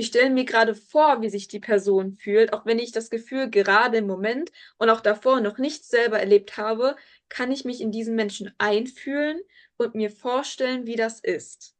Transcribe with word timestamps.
ich 0.00 0.06
stelle 0.06 0.30
mir 0.30 0.46
gerade 0.46 0.74
vor, 0.74 1.20
wie 1.20 1.28
sich 1.28 1.46
die 1.46 1.60
Person 1.60 2.14
fühlt, 2.14 2.54
auch 2.54 2.64
wenn 2.64 2.78
ich 2.78 2.90
das 2.90 3.10
Gefühl 3.10 3.50
gerade 3.50 3.98
im 3.98 4.06
Moment 4.06 4.50
und 4.78 4.88
auch 4.88 5.02
davor 5.02 5.42
noch 5.42 5.58
nicht 5.58 5.84
selber 5.84 6.18
erlebt 6.18 6.56
habe, 6.56 6.96
kann 7.28 7.52
ich 7.52 7.66
mich 7.66 7.82
in 7.82 7.92
diesen 7.92 8.14
Menschen 8.14 8.50
einfühlen 8.56 9.38
und 9.76 9.94
mir 9.94 10.10
vorstellen, 10.10 10.86
wie 10.86 10.96
das 10.96 11.20
ist. 11.20 11.76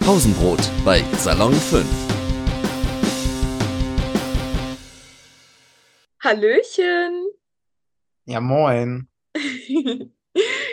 Pausenbrot 0.00 0.68
bei 0.84 1.04
Salon 1.18 1.54
5. 1.54 1.86
Hallöchen! 6.24 7.28
Ja, 8.24 8.40
moin. 8.40 9.06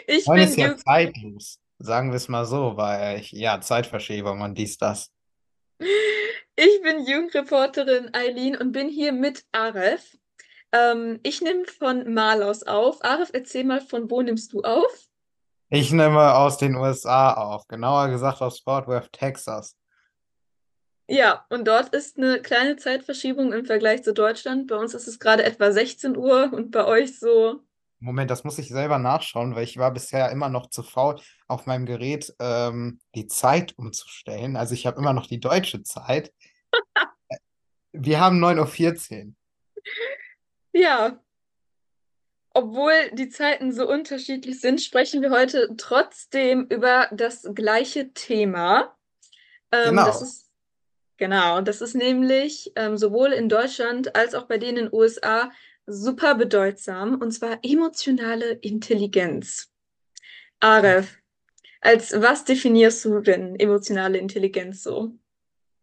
Ich 0.07 0.25
Moin 0.25 0.39
bin 0.39 0.47
ist 0.47 0.57
ja 0.57 0.75
zeitlos, 0.75 1.59
sagen 1.83 2.11
wir 2.11 2.17
es 2.17 2.27
mal 2.27 2.45
so, 2.45 2.77
weil 2.77 3.19
ich, 3.19 3.31
ja, 3.31 3.59
Zeitverschiebung 3.59 4.41
und 4.41 4.57
dies, 4.57 4.77
das. 4.77 5.11
ich 5.79 6.81
bin 6.81 7.05
Jugendreporterin 7.05 8.13
Eileen 8.13 8.55
und 8.55 8.71
bin 8.71 8.87
hier 8.87 9.11
mit 9.11 9.43
Aref. 9.51 10.17
Ähm, 10.71 11.19
ich 11.23 11.41
nehme 11.41 11.65
von 11.65 12.13
Malaus 12.13 12.63
auf. 12.63 13.03
Aref, 13.03 13.29
erzähl 13.33 13.63
mal, 13.63 13.81
von 13.81 14.09
wo 14.09 14.21
nimmst 14.21 14.53
du 14.53 14.61
auf? 14.61 14.91
Ich 15.69 15.91
nehme 15.91 16.35
aus 16.35 16.57
den 16.57 16.75
USA 16.75 17.33
auf, 17.33 17.67
genauer 17.67 18.09
gesagt 18.09 18.41
aus 18.41 18.59
Fort 18.59 18.87
Worth, 18.87 19.11
Texas. 19.13 19.77
Ja, 21.07 21.45
und 21.49 21.67
dort 21.67 21.93
ist 21.93 22.17
eine 22.17 22.41
kleine 22.41 22.77
Zeitverschiebung 22.77 23.51
im 23.51 23.65
Vergleich 23.65 24.03
zu 24.03 24.13
Deutschland. 24.13 24.67
Bei 24.67 24.77
uns 24.77 24.93
ist 24.93 25.07
es 25.07 25.19
gerade 25.19 25.43
etwa 25.43 25.71
16 25.71 26.15
Uhr 26.15 26.51
und 26.53 26.71
bei 26.71 26.85
euch 26.85 27.19
so. 27.19 27.61
Moment, 28.01 28.31
das 28.31 28.43
muss 28.43 28.57
ich 28.57 28.69
selber 28.69 28.97
nachschauen, 28.97 29.55
weil 29.55 29.63
ich 29.63 29.77
war 29.77 29.91
bisher 29.91 30.31
immer 30.31 30.49
noch 30.49 30.69
zu 30.69 30.83
faul, 30.83 31.19
auf 31.47 31.67
meinem 31.67 31.85
Gerät 31.85 32.33
ähm, 32.39 32.99
die 33.15 33.27
Zeit 33.27 33.77
umzustellen. 33.77 34.55
Also 34.55 34.73
ich 34.73 34.87
habe 34.87 34.99
immer 34.99 35.13
noch 35.13 35.27
die 35.27 35.39
deutsche 35.39 35.83
Zeit. 35.83 36.33
Wir 37.93 38.19
haben 38.19 38.43
9.14 38.43 39.27
Uhr. 39.27 39.33
Ja, 40.73 41.19
obwohl 42.53 42.93
die 43.13 43.29
Zeiten 43.29 43.71
so 43.71 43.87
unterschiedlich 43.87 44.59
sind, 44.59 44.81
sprechen 44.81 45.21
wir 45.21 45.31
heute 45.31 45.69
trotzdem 45.77 46.65
über 46.69 47.07
das 47.11 47.47
gleiche 47.53 48.13
Thema. 48.13 48.95
Ähm, 49.71 49.95
das 49.95 50.19
Genau. 50.19 50.23
ist, 50.23 50.51
genau, 51.17 51.61
das 51.61 51.81
ist 51.81 51.93
nämlich 51.95 52.73
ähm, 52.75 52.97
sowohl 52.97 53.31
in 53.31 53.47
Deutschland 53.47 54.15
als 54.15 54.35
auch 54.35 54.47
bei 54.47 54.57
denen 54.57 54.77
in 54.77 54.85
den 54.85 54.93
USA 54.93 55.51
super 55.85 56.35
bedeutsam, 56.35 57.15
und 57.15 57.31
zwar 57.31 57.59
emotionale 57.63 58.53
Intelligenz. 58.53 59.69
Aref, 60.59 61.17
als 61.81 62.13
was 62.13 62.45
definierst 62.45 63.03
du 63.05 63.19
denn 63.21 63.55
emotionale 63.55 64.17
Intelligenz 64.17 64.83
so? 64.83 65.13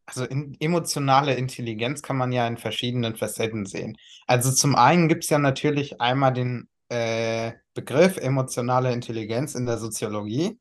Also 0.07 0.25
in, 0.25 0.57
emotionale 0.61 1.35
Intelligenz 1.35 2.01
kann 2.01 2.17
man 2.17 2.33
ja 2.33 2.47
in 2.47 2.57
verschiedenen 2.57 3.17
Facetten 3.17 3.67
sehen. 3.67 3.99
Also 4.27 4.51
zum 4.53 4.75
einen 4.75 5.09
gibt 5.09 5.25
es 5.25 5.31
ja 5.31 5.39
natürlich 5.39 6.01
einmal 6.01 6.33
den 6.33 6.69
äh, 6.89 7.53
Begriff 7.75 8.17
emotionale 8.17 8.93
Intelligenz 8.93 9.55
in 9.55 9.67
der 9.67 9.79
Soziologie, 9.79 10.59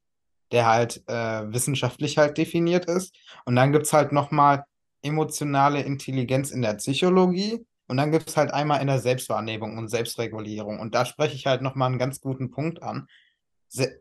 der 0.51 0.65
halt 0.65 1.03
äh, 1.07 1.51
wissenschaftlich 1.53 2.17
halt 2.17 2.37
definiert 2.37 2.85
ist. 2.85 3.15
Und 3.45 3.55
dann 3.55 3.71
gibt 3.71 3.85
es 3.85 3.93
halt 3.93 4.11
nochmal 4.11 4.65
emotionale 5.01 5.81
Intelligenz 5.81 6.51
in 6.51 6.61
der 6.61 6.73
Psychologie. 6.73 7.65
Und 7.87 7.97
dann 7.97 8.11
gibt 8.11 8.29
es 8.29 8.37
halt 8.37 8.51
einmal 8.51 8.81
in 8.81 8.87
der 8.87 8.99
Selbstwahrnehmung 8.99 9.77
und 9.77 9.87
Selbstregulierung. 9.87 10.79
Und 10.79 10.93
da 10.93 11.05
spreche 11.05 11.35
ich 11.35 11.45
halt 11.45 11.61
nochmal 11.61 11.89
einen 11.89 11.99
ganz 11.99 12.19
guten 12.21 12.51
Punkt 12.51 12.83
an. 12.83 13.07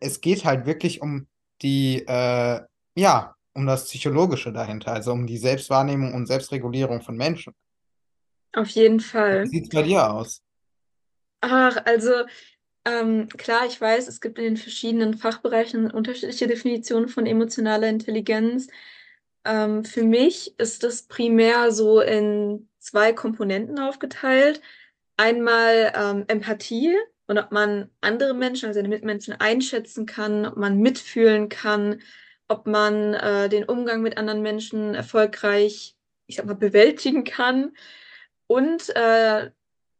Es 0.01 0.21
geht 0.21 0.45
halt 0.45 0.67
wirklich 0.67 1.03
um 1.03 1.29
die, 1.63 2.05
äh, 2.07 2.61
ja, 2.95 3.35
um 3.55 3.67
das 3.67 3.85
Psychologische 3.85 4.53
dahinter, 4.53 4.93
also 4.93 5.13
um 5.13 5.27
die 5.27 5.39
Selbstwahrnehmung 5.39 6.15
und 6.15 6.27
Selbstregulierung 6.27 7.01
von 7.01 7.17
Menschen. 7.17 7.55
Auf 8.53 8.69
jeden 8.71 9.01
Wie 9.01 9.05
Fall. 9.05 9.47
sieht 9.47 9.65
es 9.65 9.69
bei 9.71 9.83
dir 9.83 10.11
aus? 10.11 10.43
Ach, 11.41 11.77
also 11.85 12.13
ähm, 12.85 13.29
klar, 13.29 13.67
ich 13.67 13.81
weiß, 13.81 14.09
es 14.09 14.21
gibt 14.21 14.39
in 14.39 14.45
den 14.45 14.57
verschiedenen 14.57 15.15
Fachbereichen 15.15 15.91
unterschiedliche 15.91 16.47
Definitionen 16.47 17.09
von 17.09 17.27
emotionaler 17.27 17.89
Intelligenz. 17.89 18.69
Ähm, 19.45 19.85
für 19.85 20.03
mich 20.03 20.59
ist 20.59 20.83
das 20.83 21.03
primär 21.03 21.73
so 21.73 22.01
in 22.01 22.69
zwei 22.87 23.13
Komponenten 23.13 23.79
aufgeteilt. 23.79 24.63
Einmal 25.17 25.93
ähm, 25.97 26.25
Empathie 26.29 26.97
und 27.27 27.39
ob 27.39 27.51
man 27.51 27.91
andere 28.01 28.35
Menschen, 28.35 28.67
also 28.67 28.79
seine 28.79 28.89
Mitmenschen 28.89 29.35
einschätzen 29.35 30.07
kann, 30.07 30.47
ob 30.47 30.57
man 30.57 30.79
mitfühlen 30.79 31.49
kann, 31.49 32.01
ob 32.49 32.67
man 32.67 33.15
äh, 33.15 33.49
den 33.49 33.65
Umgang 33.65 34.03
mit 34.03 34.17
anderen 34.19 34.43
Menschen 34.43 34.95
erfolgreich, 34.95 35.97
ich 36.27 36.37
sag 36.37 36.47
mal, 36.47 36.55
bewältigen 36.55 37.25
kann. 37.25 37.73
Und 38.47 38.95
äh, 38.95 39.51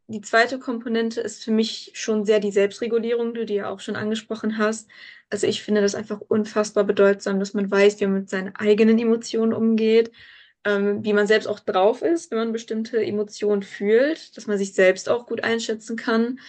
die 0.09 0.21
zweite 0.21 0.61
Komponente 0.61 1.21
ist 1.21 1.43
für 1.43 1.51
mich 1.51 1.91
schon 1.95 2.25
sehr 2.25 2.39
die 2.39 2.53
Selbstregulierung, 2.53 3.35
die 3.35 3.47
du 3.47 3.55
ja 3.55 3.69
auch 3.69 3.81
schon 3.81 3.97
angesprochen 3.97 4.59
hast. 4.59 4.89
Also 5.31 5.49
ich 5.49 5.65
finde 5.65 5.81
das 5.81 5.97
einfach 5.97 6.21
unfassbar 6.21 6.85
bedeutsam, 6.85 7.41
dass 7.41 7.55
man 7.55 7.69
weiß, 7.69 7.99
wie 7.99 8.07
man 8.07 8.21
mit 8.21 8.31
seinen 8.31 8.55
eigenen 8.55 9.01
Emotionen 9.01 9.53
umgeht, 9.53 10.13
ähm, 10.65 11.05
wie 11.05 11.13
man 11.13 11.27
selbst 11.27 11.47
auch 11.47 11.61
drauf 11.61 12.03
ist, 12.03 12.31
wenn 12.31 12.39
man 12.39 12.53
bestimmte 12.53 13.05
Emotionen 13.05 13.63
fühlt, 13.63 14.37
dass 14.37 14.47
man 14.47 14.59
sich 14.59 14.75
selbst 14.75 15.09
auch 15.09 15.27
gut 15.27 15.45
einschätzen 15.45 15.97
kann. 15.97 16.41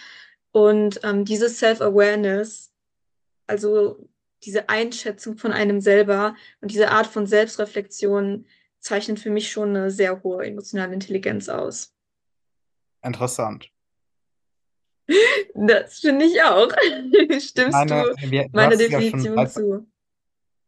Und 0.52 1.00
ähm, 1.04 1.24
diese 1.24 1.48
Self-Awareness, 1.48 2.72
also 3.46 4.08
diese 4.44 4.68
Einschätzung 4.68 5.36
von 5.36 5.52
einem 5.52 5.80
selber 5.80 6.36
und 6.60 6.70
diese 6.70 6.90
Art 6.90 7.06
von 7.06 7.26
Selbstreflexion 7.26 8.46
zeichnet 8.80 9.18
für 9.18 9.30
mich 9.30 9.50
schon 9.50 9.70
eine 9.70 9.90
sehr 9.90 10.22
hohe 10.22 10.46
emotionale 10.46 10.94
Intelligenz 10.94 11.48
aus. 11.48 11.94
Interessant. 13.02 13.70
Das 15.54 16.00
finde 16.00 16.26
ich 16.26 16.40
auch. 16.42 16.70
Stimmst 17.40 17.72
meine, 17.72 18.02
du 18.02 18.28
du 18.28 18.48
meiner 18.52 18.74
ja 18.74 18.76
Definition 18.76 19.34
bereits, 19.34 19.54
zu? 19.54 19.86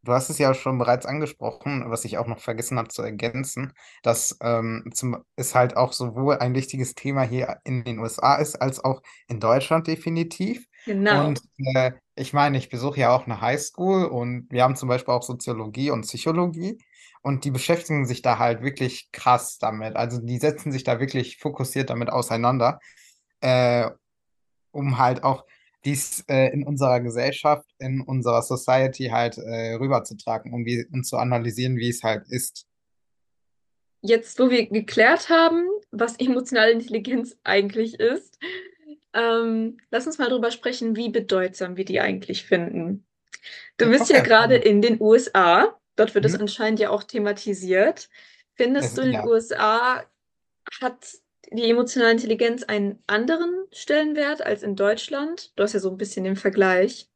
Du 0.03 0.13
hast 0.13 0.31
es 0.31 0.39
ja 0.39 0.55
schon 0.55 0.79
bereits 0.79 1.07
angesprochen, 1.07 1.85
was 1.91 2.05
ich 2.05 2.19
auch 2.19 2.27
noch 2.27 2.41
vergessen 2.41 2.79
habe 2.79 2.89
zu 2.89 3.03
ergänzen, 3.03 3.73
dass 4.03 4.39
ähm, 4.43 4.91
zum, 4.95 5.25
es 5.37 5.55
halt 5.55 5.77
auch 5.77 5.93
sowohl 5.93 6.39
ein 6.39 6.55
wichtiges 6.55 6.95
Thema 6.95 7.23
hier 7.23 7.59
in 7.65 7.85
den 7.85 7.99
USA 7.99 8.37
ist, 8.37 8.57
als 8.57 8.83
auch 8.83 9.03
in 9.29 9.41
Deutschland 9.41 9.87
definitiv. 9.87 10.67
Genau. 10.87 11.27
Und 11.27 11.43
äh, 11.75 11.93
ich 12.15 12.33
meine, 12.33 12.59
ich 12.59 12.69
besuche 12.69 13.01
ja 13.01 13.15
auch 13.15 13.27
eine 13.27 13.41
Highschool 13.41 14.05
und 14.07 14.47
wir 14.51 14.63
haben 14.63 14.77
zum 14.77 14.89
Beispiel 14.89 15.15
auch 15.15 15.23
Soziologie 15.23 15.91
und 15.91 16.03
Psychologie 16.03 16.79
und 17.23 17.45
die 17.45 17.51
beschäftigen 17.51 18.07
sich 18.07 18.23
da 18.23 18.39
halt 18.39 18.63
wirklich 18.63 19.11
krass 19.13 19.59
damit. 19.59 19.97
Also 19.97 20.21
die 20.21 20.39
setzen 20.39 20.73
sich 20.73 20.85
da 20.85 21.01
wirklich 21.01 21.39
fokussiert 21.39 21.91
damit 21.91 22.11
auseinander, 22.11 22.81
äh, 23.41 23.91
um 24.71 24.99
halt 24.99 25.23
auch 25.23 25.45
dies 25.85 26.25
äh, 26.29 26.53
in 26.53 26.67
unserer 26.67 27.01
Gesellschaft, 27.01 27.69
in 27.79 28.01
unserer 28.03 28.43
Society 28.43 29.09
halt 29.09 29.39
äh, 29.39 29.75
rüberzutragen, 29.75 30.53
um 30.53 30.65
wie, 30.67 30.87
und 30.93 31.05
zu 31.05 31.17
analysieren, 31.17 31.77
wie 31.77 31.89
es 31.89 32.03
halt 32.03 32.29
ist. 32.29 32.67
Jetzt, 34.03 34.39
wo 34.39 34.51
wir 34.51 34.67
geklärt 34.67 35.29
haben, 35.29 35.69
was 35.91 36.17
emotionale 36.19 36.73
Intelligenz 36.73 37.37
eigentlich 37.45 37.99
ist, 38.01 38.39
ähm, 39.13 39.79
lass 39.91 40.07
uns 40.07 40.19
mal 40.19 40.29
darüber 40.29 40.51
sprechen, 40.51 40.97
wie 40.97 41.09
bedeutsam 41.11 41.77
wir 41.77 41.85
die 41.85 42.01
eigentlich 42.01 42.45
finden. 42.45 43.05
Du 43.77 43.89
bist 43.91 44.11
ja 44.11 44.19
Okay. 44.19 44.29
gerade 44.29 44.57
in 44.57 44.83
den 44.83 45.01
USA. 45.01 45.77
Dort 45.97 46.15
wird 46.15 46.25
es 46.27 46.35
Mhm. 46.35 46.43
anscheinend 46.43 46.81
ja 46.81 46.91
auch 46.91 47.03
thematisiert. 47.03 48.09
Findest 48.55 48.91
Es, 48.91 48.95
du 48.95 49.01
in 49.03 49.07
den 49.09 49.15
ja. 49.15 49.27
USA 49.27 50.05
hat 50.81 51.15
die 51.53 51.71
emotionale 51.71 52.13
Intelligenz 52.13 52.63
einen 52.63 53.03
anderen 53.07 53.67
Stellenwert 53.73 54.43
als 54.43 54.63
in 54.63 54.77
Deutschland? 54.77 55.53
Du 55.57 55.63
hast 55.63 55.73
ja 55.73 55.81
so 55.81 55.91
ein 55.91 55.97
bisschen 55.97 56.25
den 56.25 56.37
Vergleich. 56.37 57.09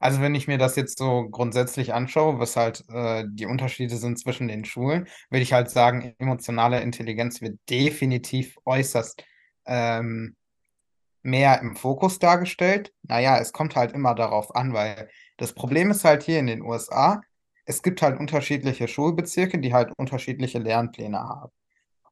Also 0.00 0.20
wenn 0.20 0.34
ich 0.34 0.46
mir 0.46 0.58
das 0.58 0.76
jetzt 0.76 0.98
so 0.98 1.28
grundsätzlich 1.28 1.92
anschaue, 1.92 2.38
was 2.38 2.56
halt 2.56 2.84
äh, 2.88 3.24
die 3.28 3.46
Unterschiede 3.46 3.96
sind 3.96 4.18
zwischen 4.18 4.46
den 4.46 4.64
Schulen, 4.64 5.08
würde 5.28 5.42
ich 5.42 5.52
halt 5.52 5.70
sagen, 5.70 6.14
emotionale 6.18 6.80
Intelligenz 6.80 7.40
wird 7.40 7.58
definitiv 7.68 8.56
äußerst 8.64 9.24
ähm, 9.66 10.36
mehr 11.22 11.60
im 11.60 11.74
Fokus 11.74 12.20
dargestellt. 12.20 12.92
Naja, 13.02 13.38
es 13.38 13.52
kommt 13.52 13.74
halt 13.74 13.92
immer 13.92 14.14
darauf 14.14 14.54
an, 14.54 14.72
weil 14.72 15.08
das 15.36 15.52
Problem 15.52 15.90
ist 15.90 16.04
halt 16.04 16.22
hier 16.22 16.38
in 16.38 16.46
den 16.46 16.62
USA, 16.62 17.20
es 17.64 17.82
gibt 17.82 18.00
halt 18.00 18.18
unterschiedliche 18.18 18.88
Schulbezirke, 18.88 19.58
die 19.58 19.74
halt 19.74 19.92
unterschiedliche 19.98 20.58
Lernpläne 20.58 21.18
haben. 21.18 21.52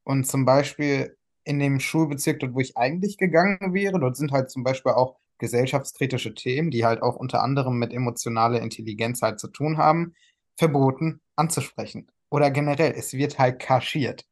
Und 0.07 0.25
zum 0.25 0.45
Beispiel 0.45 1.17
in 1.43 1.59
dem 1.59 1.81
Schulbezirk, 1.81 2.39
dort 2.39 2.55
wo 2.55 2.61
ich 2.61 2.77
eigentlich 2.77 3.19
gegangen 3.19 3.75
wäre, 3.75 3.99
dort 3.99 4.17
sind 4.17 4.31
halt 4.31 4.51
zum 4.51 4.63
Beispiel 4.63 4.93
auch 4.93 5.17
gesellschaftskritische 5.39 6.33
Themen, 6.33 6.71
die 6.71 6.85
halt 6.85 7.03
auch 7.03 7.17
unter 7.17 7.43
anderem 7.43 7.77
mit 7.77 7.93
emotionaler 7.93 8.61
Intelligenz 8.63 9.21
halt 9.21 9.41
zu 9.41 9.49
tun 9.49 9.79
haben, 9.79 10.15
verboten 10.57 11.21
anzusprechen. 11.35 12.07
Oder 12.31 12.53
generell, 12.53 12.95
es 12.97 13.15
wird 13.15 13.41
halt 13.41 13.59
kaschiert. 13.59 14.25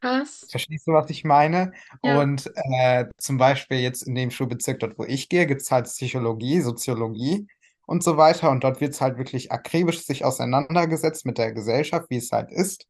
Krass. 0.00 0.46
Verstehst 0.50 0.88
du, 0.88 0.92
was 0.92 1.08
ich 1.10 1.22
meine? 1.22 1.74
Ja. 2.02 2.20
Und 2.20 2.50
äh, 2.56 3.04
zum 3.16 3.38
Beispiel 3.38 3.78
jetzt 3.78 4.02
in 4.02 4.16
dem 4.16 4.32
Schulbezirk, 4.32 4.80
dort 4.80 4.98
wo 4.98 5.04
ich 5.04 5.28
gehe, 5.28 5.46
gibt 5.46 5.62
es 5.62 5.70
halt 5.70 5.86
Psychologie, 5.86 6.60
Soziologie. 6.60 7.46
und 7.86 8.02
so 8.02 8.16
weiter. 8.16 8.50
Und 8.50 8.64
dort 8.64 8.80
wird 8.80 8.94
es 8.94 9.00
halt 9.00 9.16
wirklich 9.16 9.52
akribisch 9.52 10.04
sich 10.04 10.24
auseinandergesetzt 10.24 11.24
mit 11.24 11.38
der 11.38 11.52
Gesellschaft, 11.52 12.10
wie 12.10 12.16
es 12.16 12.32
halt 12.32 12.50
ist. 12.50 12.86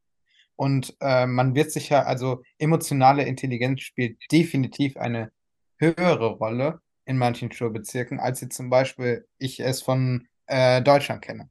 Und 0.61 0.95
äh, 1.01 1.25
man 1.25 1.55
wird 1.55 1.73
sicher, 1.73 2.07
also 2.07 2.43
emotionale 2.59 3.25
Intelligenz 3.25 3.81
spielt 3.81 4.19
definitiv 4.31 4.99
eine 4.99 5.33
höhere 5.79 6.33
Rolle 6.33 6.83
in 7.07 7.17
manchen 7.17 7.51
Schulbezirken, 7.51 8.21
als 8.21 8.43
jetzt 8.43 8.59
zum 8.59 8.69
Beispiel 8.69 9.27
ich 9.39 9.61
es 9.61 9.81
von 9.81 10.29
äh, 10.49 10.83
Deutschland 10.83 11.23
kenne. 11.23 11.49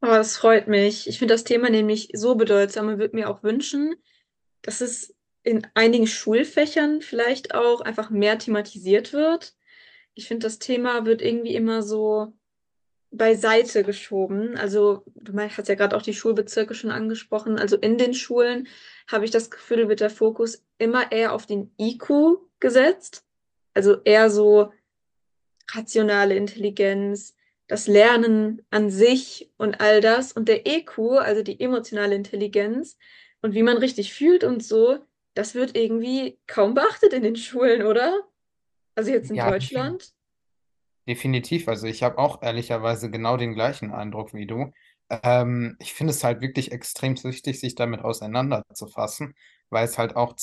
Oh, 0.00 0.06
das 0.06 0.36
freut 0.36 0.68
mich. 0.68 1.08
Ich 1.08 1.18
finde 1.18 1.34
das 1.34 1.42
Thema 1.42 1.70
nämlich 1.70 2.10
so 2.12 2.36
bedeutsam 2.36 2.86
und 2.86 2.98
würde 3.00 3.16
mir 3.16 3.28
auch 3.28 3.42
wünschen, 3.42 3.96
dass 4.62 4.80
es 4.80 5.12
in 5.42 5.66
einigen 5.74 6.06
Schulfächern 6.06 7.02
vielleicht 7.02 7.56
auch 7.56 7.80
einfach 7.80 8.10
mehr 8.10 8.38
thematisiert 8.38 9.12
wird. 9.12 9.56
Ich 10.14 10.28
finde, 10.28 10.46
das 10.46 10.60
Thema 10.60 11.04
wird 11.04 11.20
irgendwie 11.20 11.56
immer 11.56 11.82
so 11.82 12.32
beiseite 13.10 13.82
geschoben. 13.82 14.56
Also, 14.56 15.02
du 15.16 15.36
hast 15.36 15.68
ja 15.68 15.74
gerade 15.74 15.96
auch 15.96 16.02
die 16.02 16.14
Schulbezirke 16.14 16.74
schon 16.74 16.90
angesprochen. 16.90 17.58
Also 17.58 17.76
in 17.76 17.98
den 17.98 18.14
Schulen 18.14 18.68
habe 19.08 19.24
ich 19.24 19.30
das 19.30 19.50
Gefühl, 19.50 19.88
wird 19.88 20.00
der 20.00 20.10
Fokus 20.10 20.64
immer 20.78 21.10
eher 21.10 21.32
auf 21.32 21.46
den 21.46 21.72
IQ 21.78 22.38
gesetzt. 22.60 23.24
Also 23.74 24.00
eher 24.04 24.30
so 24.30 24.72
rationale 25.72 26.34
Intelligenz, 26.36 27.34
das 27.66 27.86
Lernen 27.86 28.62
an 28.70 28.90
sich 28.90 29.50
und 29.56 29.80
all 29.80 30.00
das. 30.00 30.32
Und 30.32 30.48
der 30.48 30.66
EQ, 30.66 30.98
also 31.18 31.42
die 31.42 31.60
emotionale 31.60 32.14
Intelligenz 32.14 32.96
und 33.42 33.54
wie 33.54 33.62
man 33.62 33.76
richtig 33.76 34.12
fühlt 34.12 34.44
und 34.44 34.62
so, 34.62 34.98
das 35.34 35.54
wird 35.54 35.76
irgendwie 35.76 36.38
kaum 36.46 36.74
beachtet 36.74 37.12
in 37.12 37.22
den 37.22 37.36
Schulen, 37.36 37.86
oder? 37.86 38.20
Also 38.94 39.12
jetzt 39.12 39.30
in 39.30 39.36
Ja, 39.36 39.50
Deutschland. 39.50 40.12
Definitiv, 41.08 41.66
also 41.68 41.86
ich 41.86 42.02
habe 42.02 42.18
auch 42.18 42.42
ehrlicherweise 42.42 43.10
genau 43.10 43.36
den 43.36 43.54
gleichen 43.54 43.92
Eindruck 43.92 44.34
wie 44.34 44.46
du. 44.46 44.72
Ähm, 45.08 45.76
ich 45.80 45.94
finde 45.94 46.12
es 46.12 46.22
halt 46.22 46.40
wirklich 46.40 46.72
extrem 46.72 47.22
wichtig, 47.24 47.58
sich 47.58 47.74
damit 47.74 48.00
auseinanderzufassen, 48.02 49.34
weil 49.70 49.84
es 49.84 49.98
halt 49.98 50.14
auch 50.14 50.36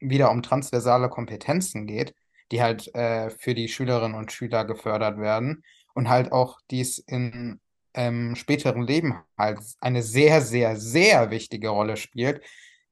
wieder 0.00 0.30
um 0.30 0.42
transversale 0.42 1.08
Kompetenzen 1.08 1.86
geht, 1.86 2.14
die 2.52 2.62
halt 2.62 2.94
äh, 2.94 3.30
für 3.30 3.54
die 3.54 3.68
Schülerinnen 3.68 4.16
und 4.16 4.32
Schüler 4.32 4.64
gefördert 4.64 5.18
werden 5.18 5.64
und 5.94 6.08
halt 6.08 6.32
auch 6.32 6.60
dies 6.70 6.98
in 6.98 7.60
ähm, 7.94 8.34
späteren 8.34 8.82
Leben 8.82 9.14
halt 9.38 9.60
eine 9.80 10.02
sehr, 10.02 10.40
sehr, 10.40 10.76
sehr 10.76 11.30
wichtige 11.30 11.68
Rolle 11.68 11.96
spielt, 11.96 12.42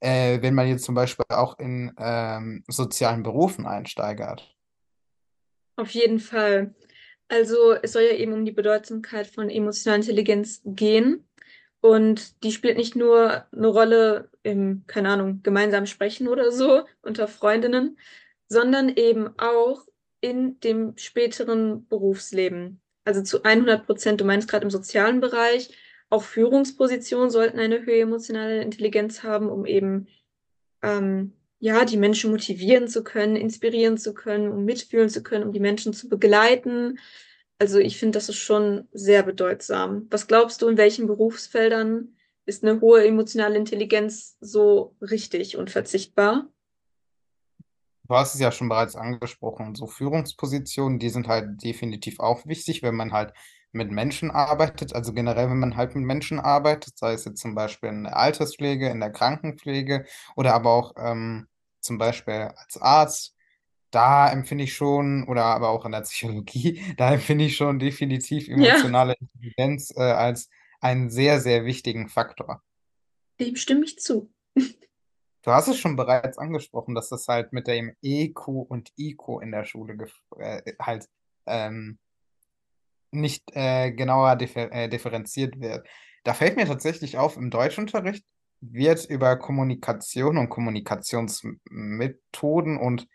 äh, 0.01 0.41
wenn 0.43 0.55
man 0.55 0.69
jetzt 0.69 0.85
zum 0.85 0.95
Beispiel 0.95 1.27
auch 1.29 1.59
in 1.59 1.93
ähm, 1.99 2.65
sozialen 2.69 3.23
Berufen 3.23 3.67
einsteigert. 3.67 4.55
Auf 5.77 5.91
jeden 5.91 6.21
Fall. 6.21 6.75
Also 7.33 7.73
es 7.81 7.93
soll 7.93 8.03
ja 8.03 8.13
eben 8.13 8.35
um 8.35 8.45
die 8.45 8.53
Bedeutsamkeit 8.53 9.27
von 9.27 9.49
emotionaler 9.49 10.03
Intelligenz 10.03 10.61
gehen. 10.67 11.27
Und 11.81 12.45
die 12.45 12.53
spielt 12.53 12.77
nicht 12.77 12.95
nur 12.95 13.47
eine 13.51 13.69
Rolle 13.69 14.29
im, 14.43 14.85
keine 14.87 15.09
Ahnung, 15.09 15.41
gemeinsam 15.43 15.87
sprechen 15.87 16.29
oder 16.29 16.53
so 16.53 16.85
unter 17.01 17.27
Freundinnen, 17.29 17.99
sondern 18.49 18.91
eben 18.91 19.31
auch 19.39 19.87
in 20.21 20.61
dem 20.61 20.99
späteren 20.99 21.87
Berufsleben. 21.89 22.83
Also 23.07 23.23
zu 23.23 23.43
100 23.43 23.87
Prozent, 23.87 24.21
du 24.21 24.27
meinst 24.27 24.47
gerade 24.47 24.65
im 24.65 24.71
sozialen 24.71 25.21
Bereich, 25.21 25.75
auch 26.11 26.25
Führungspositionen 26.25 27.31
sollten 27.31 27.59
eine 27.59 27.87
höhere 27.87 28.01
emotionale 28.01 28.61
Intelligenz 28.61 29.23
haben, 29.23 29.49
um 29.49 29.65
eben 29.65 30.07
ähm, 30.83 31.33
ja, 31.63 31.85
die 31.85 31.97
Menschen 31.97 32.33
motivieren 32.33 32.89
zu 32.89 33.05
können, 33.05 33.37
inspirieren 33.37 33.97
zu 33.97 34.15
können, 34.15 34.51
um 34.51 34.65
mitfühlen 34.65 35.09
zu 35.09 35.23
können, 35.23 35.45
um 35.45 35.53
die 35.53 35.61
Menschen 35.61 35.93
zu 35.93 36.09
begleiten. 36.09 36.99
Also 37.61 37.79
ich 37.79 38.01
finde, 38.01 38.19
das 38.19 38.29
ist 38.29 38.39
schon 38.39 38.89
sehr 38.91 39.23
bedeutsam. 39.23 40.09
Was 40.11 40.27
glaubst 40.27 40.61
du, 40.61 40.69
in 40.69 40.77
welchen 40.77 41.07
Berufsfeldern 41.07 42.17
ist 42.47 42.65
eine 42.65 42.81
hohe 42.81 43.07
emotionale 43.07 43.57
Intelligenz 43.57 44.37
so 44.41 44.97
richtig 45.01 45.57
und 45.57 45.71
verzichtbar? 45.71 46.49
Du 48.09 48.17
hast 48.17 48.35
es 48.35 48.41
ja 48.41 48.51
schon 48.51 48.69
bereits 48.69 48.97
angesprochen, 48.97 49.77
so 49.77 49.87
Führungspositionen, 49.87 50.99
die 50.99 51.11
sind 51.11 51.29
halt 51.29 51.63
definitiv 51.63 52.19
auch 52.19 52.45
wichtig, 52.45 52.83
wenn 52.83 52.97
man 52.97 53.13
halt 53.13 53.35
mit 53.71 53.93
Menschen 53.93 54.33
arbeitet, 54.33 54.97
also 54.97 55.13
generell, 55.13 55.49
wenn 55.49 55.61
man 55.61 55.77
halt 55.77 55.95
mit 55.95 56.05
Menschen 56.05 56.41
arbeitet, 56.41 56.99
sei 56.99 57.13
es 57.13 57.25
jetzt 57.25 57.41
zum 57.41 57.55
Beispiel 57.55 57.91
in 57.91 58.03
der 58.03 58.17
Alterspflege, 58.17 58.89
in 58.89 58.99
der 58.99 59.13
Krankenpflege 59.13 60.07
oder 60.35 60.55
aber 60.55 60.71
auch 60.71 60.95
ähm, 60.97 61.47
zum 61.83 61.99
Beispiel 61.99 62.35
als 62.57 62.77
Arzt. 62.81 63.37
Da 63.91 64.31
empfinde 64.33 64.65
ich 64.65 64.75
schon, 64.75 65.25
oder 65.29 65.45
aber 65.45 65.71
auch 65.71 65.85
in 65.85 65.93
der 65.93 66.01
Psychologie, 66.03 66.83
da 66.97 67.13
empfinde 67.15 67.45
ich 67.47 67.57
schon 67.57 67.79
definitiv 67.79 68.49
Ja, 68.55 68.75
emotionale 68.75 69.15
Intelligenz 69.21 69.93
äh, 69.97 70.01
als 70.03 70.49
einen 70.81 71.11
sehr, 71.11 71.41
sehr 71.41 71.65
wichtigen 71.67 72.09
Faktor. 72.09 72.63
dem 73.41 73.57
stimme 73.57 73.85
ich 73.85 73.99
zu. 73.99 74.33
Du 75.43 75.51
hast 75.51 75.69
es 75.69 75.79
schon 75.79 75.97
bereits 75.97 76.39
angesprochen, 76.39 76.95
dass 76.95 77.09
das 77.09 77.27
halt 77.29 77.53
mit 77.53 77.67
dem 77.67 77.97
EQ 78.03 78.47
und 78.49 78.93
IQ 78.97 79.41
in 79.43 79.51
der 79.53 79.65
Schule 79.65 79.97
äh, 80.39 80.75
halt 80.81 81.09
ähm, 81.47 81.99
nicht 83.11 83.45
äh, 83.55 83.93
genauer 83.93 84.37
differ 84.37 84.73
äh, 84.73 84.89
differenziert 84.89 85.61
wird. 85.61 85.87
Da 86.25 86.35
fällt 86.35 86.57
mir 86.57 86.67
tatsächlich 86.67 87.19
auf, 87.19 87.37
im 87.37 87.51
Deutschunterricht 87.51 88.25
wird 88.63 89.07
über 89.07 89.37
Kommunikation 89.37 90.39
und 90.39 90.51
Kommunikationsmethoden 90.51 92.79
und 92.79 93.09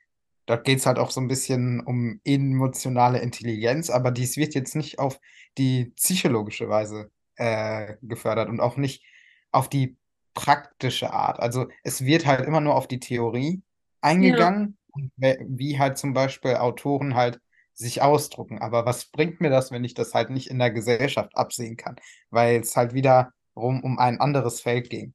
dort 0.46 0.64
geht 0.66 0.80
es 0.80 0.86
halt 0.86 1.00
auch 1.00 1.12
so 1.12 1.22
ein 1.22 1.28
bisschen 1.28 1.82
um 1.82 2.20
emotionale 2.26 3.20
Intelligenz, 3.20 3.90
aber 3.90 4.12
dies 4.12 4.38
wird 4.38 4.54
jetzt 4.56 4.76
nicht 4.76 5.00
auf 5.00 5.20
die 5.58 5.86
psychologische 5.96 6.70
Weise 6.70 7.12
äh, 7.36 7.96
gefördert 8.02 8.50
und 8.50 8.60
auch 8.60 8.78
nicht 8.78 9.04
auf 9.52 9.70
die 9.70 9.98
praktische 10.34 11.12
Art. 11.14 11.40
Also 11.40 11.68
es 11.84 12.06
wird 12.06 12.26
halt 12.26 12.46
immer 12.46 12.62
nur 12.62 12.76
auf 12.76 12.88
die 12.88 13.00
Theorie 13.00 13.62
Ja. 14.02 14.02
eingegangen, 14.02 14.78
we- 15.18 15.38
wie 15.48 15.80
halt 15.80 15.98
zum 15.98 16.14
Beispiel 16.14 16.56
Autoren 16.56 17.16
halt 17.16 17.40
sich 17.74 18.02
ausdrucken. 18.02 18.60
Aber 18.60 18.86
was 18.86 19.06
bringt 19.06 19.42
mir 19.42 19.50
das, 19.50 19.72
wenn 19.72 19.84
ich 19.84 19.94
das 19.94 20.14
halt 20.14 20.30
nicht 20.30 20.50
in 20.50 20.60
der 20.60 20.72
Gesellschaft 20.72 21.36
absehen 21.38 21.78
kann? 21.78 21.96
Weil 22.30 22.60
es 22.62 22.76
halt 22.76 22.94
wiederum 22.94 23.84
um 23.84 24.00
ein 24.00 24.20
anderes 24.20 24.62
Feld 24.62 24.90
ging. 24.90 25.14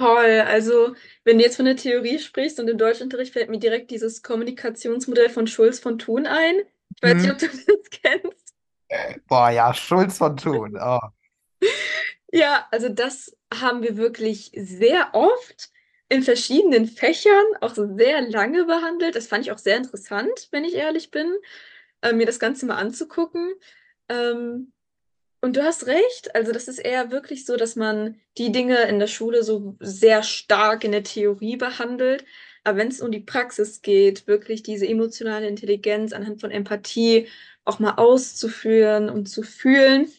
Toll. 0.00 0.40
Also, 0.46 0.94
wenn 1.24 1.36
du 1.36 1.44
jetzt 1.44 1.56
von 1.56 1.66
der 1.66 1.76
Theorie 1.76 2.18
sprichst 2.18 2.58
und 2.58 2.68
im 2.68 2.78
Deutschunterricht 2.78 3.34
fällt 3.34 3.50
mir 3.50 3.58
direkt 3.58 3.90
dieses 3.90 4.22
Kommunikationsmodell 4.22 5.28
von 5.28 5.46
Schulz 5.46 5.78
von 5.78 5.98
Thun 5.98 6.26
ein. 6.26 6.62
Ich 6.96 7.02
weiß 7.02 7.22
nicht, 7.22 7.30
ob 7.30 7.40
Hm. 7.40 7.48
du 7.50 7.76
das 7.76 7.90
kennst. 7.90 8.54
Boah, 9.28 9.50
ja, 9.50 9.74
Schulz 9.74 10.18
von 10.18 10.36
Thun. 10.36 10.78
Oh. 10.80 11.00
Ja, 12.32 12.68
also 12.70 12.88
das 12.88 13.36
haben 13.52 13.82
wir 13.82 13.96
wirklich 13.96 14.52
sehr 14.54 15.10
oft 15.14 15.70
in 16.08 16.22
verschiedenen 16.22 16.86
Fächern, 16.86 17.44
auch 17.60 17.74
sehr 17.74 18.22
lange 18.22 18.66
behandelt. 18.66 19.16
Das 19.16 19.26
fand 19.26 19.44
ich 19.44 19.50
auch 19.50 19.58
sehr 19.58 19.76
interessant, 19.76 20.46
wenn 20.52 20.64
ich 20.64 20.74
ehrlich 20.74 21.10
bin, 21.10 21.34
äh, 22.02 22.12
mir 22.12 22.26
das 22.26 22.38
Ganze 22.38 22.66
mal 22.66 22.76
anzugucken. 22.76 23.52
Ähm, 24.08 24.72
und 25.40 25.56
du 25.56 25.64
hast 25.64 25.86
recht, 25.86 26.34
also 26.34 26.52
das 26.52 26.68
ist 26.68 26.78
eher 26.78 27.10
wirklich 27.10 27.46
so, 27.46 27.56
dass 27.56 27.76
man 27.76 28.20
die 28.38 28.52
Dinge 28.52 28.82
in 28.82 28.98
der 28.98 29.06
Schule 29.06 29.42
so 29.42 29.76
sehr 29.80 30.22
stark 30.22 30.84
in 30.84 30.92
der 30.92 31.02
Theorie 31.02 31.56
behandelt. 31.56 32.24
Aber 32.64 32.78
wenn 32.78 32.88
es 32.88 33.00
um 33.00 33.10
die 33.10 33.20
Praxis 33.20 33.82
geht, 33.82 34.26
wirklich 34.26 34.62
diese 34.62 34.86
emotionale 34.86 35.48
Intelligenz 35.48 36.12
anhand 36.12 36.40
von 36.40 36.50
Empathie 36.50 37.28
auch 37.64 37.78
mal 37.78 37.94
auszuführen 37.94 39.08
und 39.08 39.28
zu 39.28 39.42
fühlen, 39.42 40.10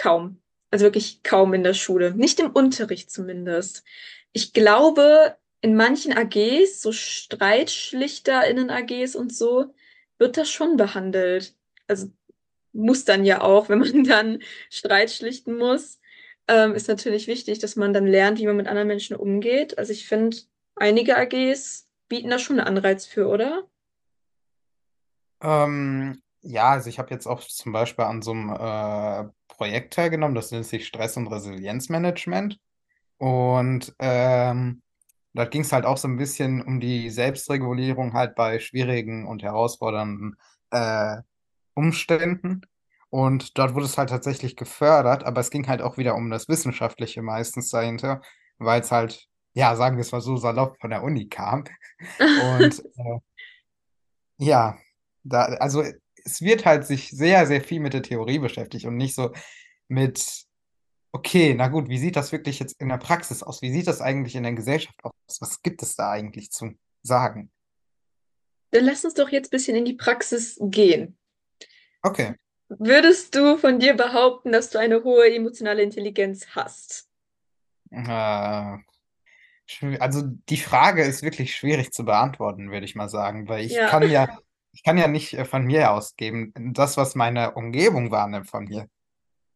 Kaum. 0.00 0.40
Also 0.70 0.86
wirklich 0.86 1.22
kaum 1.22 1.52
in 1.52 1.62
der 1.62 1.74
Schule. 1.74 2.14
Nicht 2.14 2.40
im 2.40 2.52
Unterricht 2.52 3.10
zumindest. 3.10 3.84
Ich 4.32 4.54
glaube, 4.54 5.36
in 5.60 5.76
manchen 5.76 6.16
AGs, 6.16 6.80
so 6.80 6.90
StreitschlichterInnen-AGs 6.92 9.14
und 9.14 9.34
so, 9.34 9.74
wird 10.16 10.38
das 10.38 10.50
schon 10.50 10.78
behandelt. 10.78 11.54
Also 11.86 12.10
muss 12.72 13.04
dann 13.04 13.24
ja 13.24 13.40
auch, 13.40 13.68
wenn 13.68 13.78
man 13.78 14.04
dann 14.04 14.38
Streit 14.70 15.10
schlichten 15.10 15.56
muss, 15.56 16.00
ähm, 16.48 16.74
ist 16.74 16.88
natürlich 16.88 17.26
wichtig, 17.26 17.58
dass 17.58 17.76
man 17.76 17.92
dann 17.92 18.06
lernt, 18.06 18.38
wie 18.38 18.46
man 18.46 18.56
mit 18.56 18.66
anderen 18.66 18.88
Menschen 18.88 19.16
umgeht. 19.16 19.78
Also 19.78 19.92
ich 19.92 20.08
finde, 20.08 20.36
einige 20.76 21.16
AGs 21.16 21.88
bieten 22.08 22.30
da 22.30 22.38
schon 22.38 22.58
einen 22.58 22.76
Anreiz 22.76 23.06
für, 23.06 23.28
oder? 23.28 23.68
Ähm, 25.42 26.20
ja, 26.42 26.70
also 26.70 26.88
ich 26.88 26.98
habe 26.98 27.10
jetzt 27.10 27.26
auch 27.26 27.40
zum 27.40 27.72
Beispiel 27.72 28.04
an 28.04 28.22
so 28.22 28.32
einem 28.32 28.50
äh, 28.50 29.30
Projekt 29.48 29.94
teilgenommen, 29.94 30.34
das 30.34 30.50
nennt 30.50 30.66
sich 30.66 30.86
Stress- 30.86 31.16
und 31.16 31.28
Resilienzmanagement. 31.28 32.58
Und 33.18 33.94
ähm, 33.98 34.82
da 35.34 35.44
ging 35.44 35.62
es 35.62 35.72
halt 35.72 35.84
auch 35.84 35.98
so 35.98 36.08
ein 36.08 36.16
bisschen 36.16 36.62
um 36.62 36.80
die 36.80 37.10
Selbstregulierung 37.10 38.14
halt 38.14 38.34
bei 38.34 38.58
schwierigen 38.58 39.26
und 39.26 39.42
herausfordernden 39.42 40.36
äh, 40.70 41.18
Umständen. 41.80 42.62
Und 43.08 43.58
dort 43.58 43.74
wurde 43.74 43.86
es 43.86 43.98
halt 43.98 44.10
tatsächlich 44.10 44.54
gefördert, 44.54 45.24
aber 45.24 45.40
es 45.40 45.50
ging 45.50 45.66
halt 45.66 45.82
auch 45.82 45.96
wieder 45.96 46.14
um 46.14 46.30
das 46.30 46.48
Wissenschaftliche 46.48 47.22
meistens 47.22 47.70
dahinter, 47.70 48.20
weil 48.58 48.82
es 48.82 48.92
halt, 48.92 49.26
ja, 49.54 49.74
sagen 49.74 49.96
wir 49.96 50.02
es 50.02 50.12
mal 50.12 50.20
so 50.20 50.36
salopp 50.36 50.76
von 50.80 50.90
der 50.90 51.02
Uni 51.02 51.28
kam. 51.28 51.64
Und 52.18 52.84
äh, 52.96 53.18
ja, 54.38 54.78
da, 55.24 55.44
also 55.44 55.82
es 56.24 56.40
wird 56.42 56.64
halt 56.66 56.86
sich 56.86 57.10
sehr, 57.10 57.46
sehr 57.46 57.62
viel 57.62 57.80
mit 57.80 57.94
der 57.94 58.02
Theorie 58.02 58.38
beschäftigt 58.38 58.84
und 58.84 58.96
nicht 58.96 59.14
so 59.14 59.32
mit, 59.88 60.44
okay, 61.12 61.54
na 61.56 61.68
gut, 61.68 61.88
wie 61.88 61.98
sieht 61.98 62.16
das 62.16 62.30
wirklich 62.30 62.58
jetzt 62.60 62.80
in 62.80 62.88
der 62.88 62.98
Praxis 62.98 63.42
aus? 63.42 63.62
Wie 63.62 63.72
sieht 63.72 63.86
das 63.86 64.00
eigentlich 64.00 64.36
in 64.36 64.42
der 64.42 64.52
Gesellschaft 64.52 64.98
aus? 65.02 65.40
Was 65.40 65.62
gibt 65.62 65.82
es 65.82 65.96
da 65.96 66.10
eigentlich 66.10 66.50
zu 66.50 66.74
sagen? 67.02 67.50
Dann 68.70 68.84
lass 68.84 69.04
uns 69.04 69.14
doch 69.14 69.30
jetzt 69.30 69.48
ein 69.48 69.56
bisschen 69.56 69.76
in 69.76 69.84
die 69.84 69.94
Praxis 69.94 70.58
gehen. 70.60 71.16
Okay. 72.02 72.34
Würdest 72.68 73.34
du 73.34 73.56
von 73.56 73.78
dir 73.78 73.94
behaupten, 73.94 74.52
dass 74.52 74.70
du 74.70 74.78
eine 74.78 75.02
hohe 75.02 75.34
emotionale 75.34 75.82
Intelligenz 75.82 76.46
hast? 76.54 77.08
Äh, 77.90 78.78
also 79.98 80.22
die 80.48 80.56
Frage 80.56 81.02
ist 81.02 81.22
wirklich 81.22 81.54
schwierig 81.54 81.92
zu 81.92 82.04
beantworten, 82.04 82.70
würde 82.70 82.84
ich 82.84 82.94
mal 82.94 83.08
sagen, 83.08 83.48
weil 83.48 83.64
ich 83.64 83.72
Ja. 83.72 83.88
kann 83.88 84.08
ja, 84.08 84.38
ich 84.72 84.82
kann 84.82 84.98
ja 84.98 85.08
nicht 85.08 85.34
äh, 85.34 85.44
von 85.44 85.64
mir 85.64 85.90
ausgeben, 85.90 86.52
das, 86.72 86.96
was 86.96 87.14
meine 87.14 87.52
Umgebung 87.54 88.10
wahrnimmt 88.10 88.48
von 88.48 88.64
mir. 88.64 88.88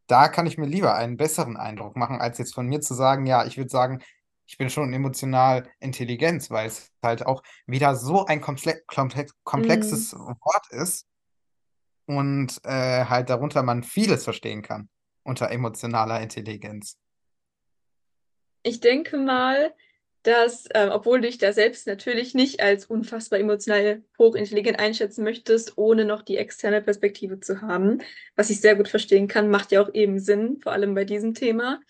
Da 0.07 0.29
kann 0.29 0.47
ich 0.47 0.59
mir 0.59 0.67
lieber 0.67 0.95
einen 0.95 1.17
besseren 1.17 1.57
Eindruck 1.57 1.97
machen, 1.97 2.21
als 2.21 2.39
jetzt 2.39 2.55
von 2.55 2.67
mir 2.67 2.81
zu 2.81 2.95
sagen, 2.95 3.27
ja, 3.27 3.47
ich 3.47 3.57
würde 3.57 3.71
sagen, 3.71 4.03
ich 4.47 4.59
bin 4.59 4.71
schon 4.71 4.93
emotional 4.93 5.69
intelligent, 5.81 6.51
weil 6.51 6.69
es 6.69 6.93
halt 7.03 7.25
auch 7.27 7.43
wieder 7.67 7.97
so 7.97 8.27
ein 8.27 8.41
komple 8.41 8.83
komple 8.87 9.27
komplexes 9.45 10.15
Wort 10.15 10.67
ist 10.71 11.07
und 12.07 12.59
äh, 12.65 13.05
halt 13.05 13.31
darunter 13.31 13.63
man 13.63 13.83
vieles 13.83 14.25
verstehen 14.25 14.63
kann 14.63 14.89
unter 15.23 15.51
emotionaler 15.51 16.21
Intelligenz. 16.21 16.99
Ich 18.63 18.81
denke 18.81 19.17
mal, 19.17 19.75
dass, 20.23 20.67
äh, 20.71 20.89
obwohl 20.91 21.21
du 21.21 21.27
dich 21.27 21.39
da 21.39 21.53
selbst 21.53 21.87
natürlich 21.87 22.35
nicht 22.35 22.61
als 22.61 22.87
unfassbar 22.87 23.39
emotional 23.39 24.03
hochintelligent 24.19 24.79
einschätzen 24.79 25.23
möchtest, 25.23 25.77
ohne 25.77 26.07
noch 26.07 26.23
die 26.23 26.39
externe 26.39 26.81
Perspektive 26.81 27.41
zu 27.41 27.61
haben, 27.61 28.01
was 28.35 28.49
ich 28.49 28.61
sehr 28.61 28.75
gut 28.75 28.89
verstehen 28.89 29.29
kann, 29.29 29.51
macht 29.51 29.71
ja 29.71 29.83
auch 29.83 29.93
eben 29.93 30.19
Sinn, 30.19 30.61
vor 30.63 30.73
allem 30.73 30.95
bei 30.95 31.05
diesem 31.05 31.35
Thema, 31.35 31.81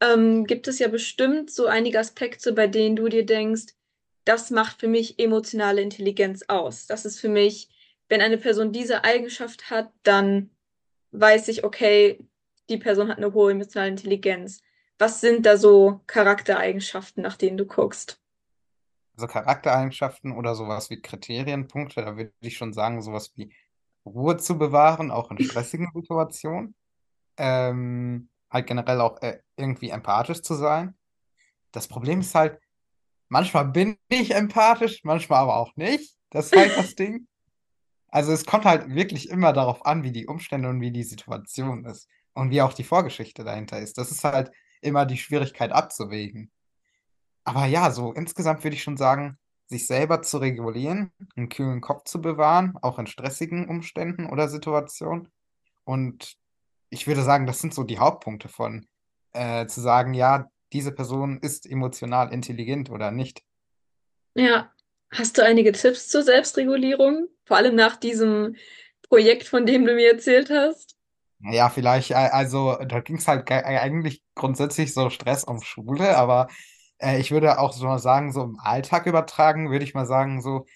ähm, 0.00 0.44
gibt 0.44 0.66
es 0.66 0.78
ja 0.78 0.88
bestimmt 0.88 1.50
so 1.50 1.66
einige 1.66 1.98
Aspekte, 1.98 2.52
bei 2.52 2.66
denen 2.68 2.96
du 2.96 3.08
dir 3.08 3.26
denkst, 3.26 3.74
das 4.24 4.50
macht 4.50 4.80
für 4.80 4.88
mich 4.88 5.18
emotionale 5.18 5.82
Intelligenz 5.82 6.44
aus. 6.48 6.86
Das 6.86 7.04
ist 7.04 7.20
für 7.20 7.28
mich, 7.28 7.68
wenn 8.08 8.20
eine 8.20 8.38
Person 8.38 8.72
diese 8.72 9.04
Eigenschaft 9.04 9.70
hat, 9.70 9.92
dann 10.02 10.50
weiß 11.12 11.48
ich, 11.48 11.64
okay, 11.64 12.18
die 12.68 12.78
Person 12.78 13.08
hat 13.08 13.18
eine 13.18 13.32
hohe 13.32 13.52
emotionale 13.52 13.90
Intelligenz. 13.90 14.60
Was 14.98 15.20
sind 15.20 15.46
da 15.46 15.56
so 15.56 16.00
Charaktereigenschaften, 16.06 17.22
nach 17.22 17.36
denen 17.36 17.56
du 17.56 17.66
guckst? 17.66 18.20
Also 19.16 19.26
Charaktereigenschaften 19.26 20.32
oder 20.32 20.54
sowas 20.54 20.90
wie 20.90 21.00
Kriterienpunkte, 21.00 22.02
da 22.02 22.16
würde 22.16 22.32
ich 22.40 22.56
schon 22.56 22.72
sagen, 22.72 23.02
sowas 23.02 23.32
wie 23.36 23.52
Ruhe 24.04 24.36
zu 24.36 24.58
bewahren, 24.58 25.10
auch 25.10 25.30
in 25.30 25.38
stressigen 25.38 25.88
Situationen. 25.94 26.74
Ähm, 27.36 28.28
halt 28.50 28.66
generell 28.66 29.00
auch 29.00 29.20
äh, 29.22 29.40
irgendwie 29.56 29.90
empathisch 29.90 30.42
zu 30.42 30.54
sein. 30.54 30.96
Das 31.70 31.86
Problem 31.86 32.20
ist 32.20 32.34
halt, 32.34 32.58
manchmal 33.28 33.66
bin 33.66 33.98
ich 34.08 34.34
empathisch, 34.34 35.04
manchmal 35.04 35.40
aber 35.40 35.56
auch 35.56 35.76
nicht. 35.76 36.16
Das 36.30 36.46
ist 36.46 36.56
halt 36.56 36.76
das 36.76 36.94
Ding. 36.96 37.27
Also 38.08 38.32
es 38.32 38.46
kommt 38.46 38.64
halt 38.64 38.94
wirklich 38.94 39.28
immer 39.28 39.52
darauf 39.52 39.84
an, 39.84 40.02
wie 40.02 40.12
die 40.12 40.26
Umstände 40.26 40.68
und 40.68 40.80
wie 40.80 40.90
die 40.90 41.02
Situation 41.02 41.84
ist 41.84 42.08
und 42.32 42.50
wie 42.50 42.62
auch 42.62 42.72
die 42.72 42.84
Vorgeschichte 42.84 43.44
dahinter 43.44 43.78
ist. 43.78 43.98
Das 43.98 44.10
ist 44.10 44.24
halt 44.24 44.50
immer 44.80 45.04
die 45.06 45.18
Schwierigkeit 45.18 45.72
abzuwägen. 45.72 46.50
Aber 47.44 47.66
ja, 47.66 47.90
so 47.90 48.12
insgesamt 48.12 48.64
würde 48.64 48.76
ich 48.76 48.82
schon 48.82 48.96
sagen, 48.96 49.38
sich 49.66 49.86
selber 49.86 50.22
zu 50.22 50.38
regulieren, 50.38 51.12
einen 51.36 51.50
kühlen 51.50 51.80
Kopf 51.80 52.04
zu 52.04 52.22
bewahren, 52.22 52.74
auch 52.80 52.98
in 52.98 53.06
stressigen 53.06 53.68
Umständen 53.68 54.26
oder 54.26 54.48
Situationen. 54.48 55.28
Und 55.84 56.36
ich 56.90 57.06
würde 57.06 57.22
sagen, 57.22 57.46
das 57.46 57.60
sind 57.60 57.74
so 57.74 57.84
die 57.84 57.98
Hauptpunkte 57.98 58.48
von 58.48 58.86
äh, 59.32 59.66
zu 59.66 59.80
sagen, 59.80 60.14
ja, 60.14 60.50
diese 60.72 60.92
Person 60.92 61.38
ist 61.40 61.66
emotional 61.66 62.32
intelligent 62.32 62.90
oder 62.90 63.10
nicht. 63.10 63.42
Ja, 64.34 64.70
hast 65.12 65.38
du 65.38 65.44
einige 65.44 65.72
Tipps 65.72 66.08
zur 66.08 66.22
Selbstregulierung? 66.22 67.28
Vor 67.44 67.56
allem 67.56 67.74
nach 67.74 67.96
diesem 67.96 68.56
Projekt, 69.08 69.44
von 69.48 69.66
dem 69.66 69.84
du 69.86 69.94
mir 69.94 70.12
erzählt 70.12 70.50
hast? 70.50 70.96
Ja, 71.40 71.70
vielleicht, 71.70 72.10
äh, 72.10 72.14
also 72.14 72.76
da 72.86 73.00
ging 73.00 73.16
es 73.16 73.28
halt 73.28 73.46
ge- 73.46 73.62
eigentlich 73.62 74.22
grundsätzlich 74.34 74.92
so 74.92 75.08
Stress 75.10 75.44
um 75.44 75.62
Schule, 75.62 76.16
aber 76.16 76.48
äh, 76.98 77.20
ich 77.20 77.30
würde 77.30 77.58
auch 77.60 77.72
so 77.72 77.86
mal 77.86 77.98
sagen, 78.00 78.32
so 78.32 78.42
im 78.42 78.58
Alltag 78.58 79.06
übertragen, 79.06 79.70
würde 79.70 79.84
ich 79.84 79.94
mal 79.94 80.06
sagen, 80.06 80.42
so 80.42 80.66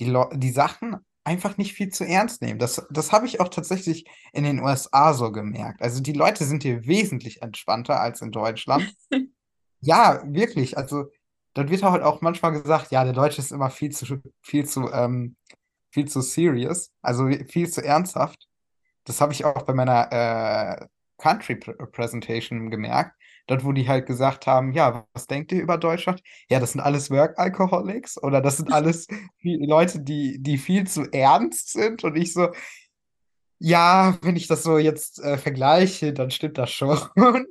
die, 0.00 0.06
Lo 0.06 0.30
die 0.34 0.50
Sachen 0.52 0.96
einfach 1.24 1.56
nicht 1.58 1.74
viel 1.74 1.90
zu 1.90 2.04
ernst 2.06 2.42
nehmen. 2.42 2.58
Das, 2.58 2.86
das 2.90 3.12
habe 3.12 3.26
ich 3.26 3.40
auch 3.40 3.48
tatsächlich 3.48 4.06
in 4.32 4.44
den 4.44 4.60
USA 4.60 5.14
so 5.14 5.32
gemerkt. 5.32 5.82
Also 5.82 6.00
die 6.02 6.12
Leute 6.12 6.44
sind 6.44 6.62
hier 6.64 6.86
wesentlich 6.86 7.42
entspannter 7.42 8.00
als 8.00 8.22
in 8.22 8.32
Deutschland. 8.32 8.94
Ja, 9.80 10.22
wirklich. 10.26 10.76
Also 10.78 11.06
dort 11.54 11.70
wird 11.70 11.82
halt 11.82 12.02
auch 12.02 12.20
manchmal 12.20 12.52
gesagt, 12.52 12.90
ja, 12.90 13.04
der 13.04 13.12
Deutsche 13.12 13.40
ist 13.40 13.52
immer 13.52 13.70
viel 13.70 13.90
zu, 13.90 14.20
viel 14.42 14.66
zu, 14.66 14.90
ähm, 14.92 15.36
viel 15.90 16.08
zu 16.08 16.20
serious, 16.22 16.92
also 17.02 17.28
viel 17.48 17.70
zu 17.70 17.84
ernsthaft. 17.84 18.48
Das 19.04 19.20
habe 19.20 19.32
ich 19.32 19.44
auch 19.44 19.62
bei 19.62 19.74
meiner 19.74 20.12
äh, 20.12 20.86
Country 21.18 21.54
Pr- 21.54 21.86
Presentation 21.86 22.70
gemerkt. 22.70 23.16
Dort, 23.48 23.64
wo 23.64 23.72
die 23.72 23.88
halt 23.88 24.06
gesagt 24.06 24.46
haben, 24.46 24.72
ja, 24.72 25.06
was 25.14 25.26
denkt 25.26 25.50
ihr 25.52 25.62
über 25.62 25.76
Deutschland? 25.78 26.22
Ja, 26.48 26.60
das 26.60 26.72
sind 26.72 26.80
alles 26.80 27.10
Work-Alcoholics 27.10 28.22
oder 28.22 28.40
das 28.40 28.58
sind 28.58 28.72
alles 28.72 29.08
Leute, 29.42 30.00
die, 30.00 30.40
die 30.42 30.58
viel 30.58 30.86
zu 30.86 31.04
ernst 31.12 31.72
sind. 31.72 32.04
Und 32.04 32.16
ich 32.16 32.32
so, 32.34 32.50
ja, 33.58 34.18
wenn 34.22 34.36
ich 34.36 34.46
das 34.48 34.62
so 34.62 34.78
jetzt 34.78 35.18
äh, 35.20 35.38
vergleiche, 35.38 36.12
dann 36.12 36.30
stimmt 36.30 36.58
das 36.58 36.70
schon. 36.72 36.98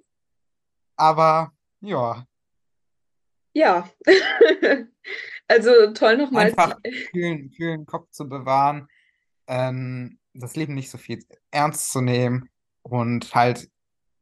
Aber 0.95 1.51
ja, 1.81 2.25
Ja, 3.53 3.89
also 5.47 5.91
toll 5.93 6.17
nochmal. 6.17 6.47
einfach 6.47 6.77
kühlen, 7.11 7.51
kühlen 7.51 7.85
Kopf 7.85 8.09
zu 8.11 8.27
bewahren, 8.27 8.87
ähm, 9.47 10.19
das 10.33 10.55
Leben 10.55 10.73
nicht 10.75 10.89
so 10.89 10.97
viel 10.97 11.23
ernst 11.51 11.91
zu 11.91 12.01
nehmen 12.01 12.49
und 12.83 13.35
halt 13.35 13.69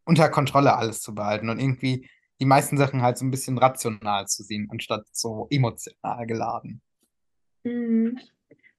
unter 0.06 0.30
Kontrolle 0.30 0.76
alles 0.76 1.02
zu 1.02 1.14
behalten 1.14 1.50
und 1.50 1.60
irgendwie 1.60 2.10
die 2.40 2.46
meisten 2.46 2.78
Sachen 2.78 3.02
halt 3.02 3.18
so 3.18 3.26
ein 3.26 3.32
bisschen 3.32 3.58
rational 3.58 4.26
zu 4.28 4.44
sehen, 4.44 4.68
anstatt 4.72 5.06
so 5.12 5.48
emotional 5.52 6.26
geladen. 6.26 6.82
Mhm. 7.64 8.18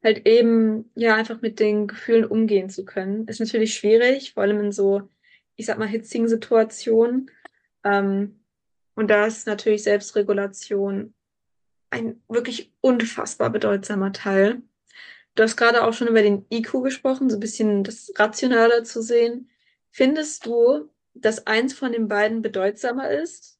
Halt 0.02 0.26
eben, 0.26 0.90
ja, 0.94 1.14
einfach 1.14 1.42
mit 1.42 1.60
den 1.60 1.86
Gefühlen 1.86 2.24
umgehen 2.24 2.70
zu 2.70 2.86
können. 2.86 3.28
Ist 3.28 3.38
natürlich 3.38 3.74
schwierig, 3.74 4.32
vor 4.32 4.42
allem 4.42 4.58
in 4.60 4.72
so, 4.72 5.02
ich 5.56 5.66
sag 5.66 5.78
mal, 5.78 5.88
hitzigen 5.88 6.26
Situationen. 6.26 7.30
Ähm, 7.84 8.39
und 9.00 9.08
da 9.08 9.24
ist 9.24 9.46
natürlich 9.46 9.82
Selbstregulation 9.82 11.14
ein 11.88 12.22
wirklich 12.28 12.70
unfassbar 12.82 13.48
bedeutsamer 13.48 14.12
Teil. 14.12 14.60
Du 15.34 15.42
hast 15.42 15.56
gerade 15.56 15.84
auch 15.84 15.94
schon 15.94 16.08
über 16.08 16.20
den 16.20 16.44
IQ 16.52 16.82
gesprochen, 16.82 17.30
so 17.30 17.38
ein 17.38 17.40
bisschen 17.40 17.82
das 17.82 18.12
Rationale 18.16 18.82
zu 18.82 19.00
sehen. 19.00 19.48
Findest 19.90 20.44
du, 20.44 20.90
dass 21.14 21.46
eins 21.46 21.72
von 21.72 21.92
den 21.92 22.08
beiden 22.08 22.42
bedeutsamer 22.42 23.08
ist? 23.10 23.58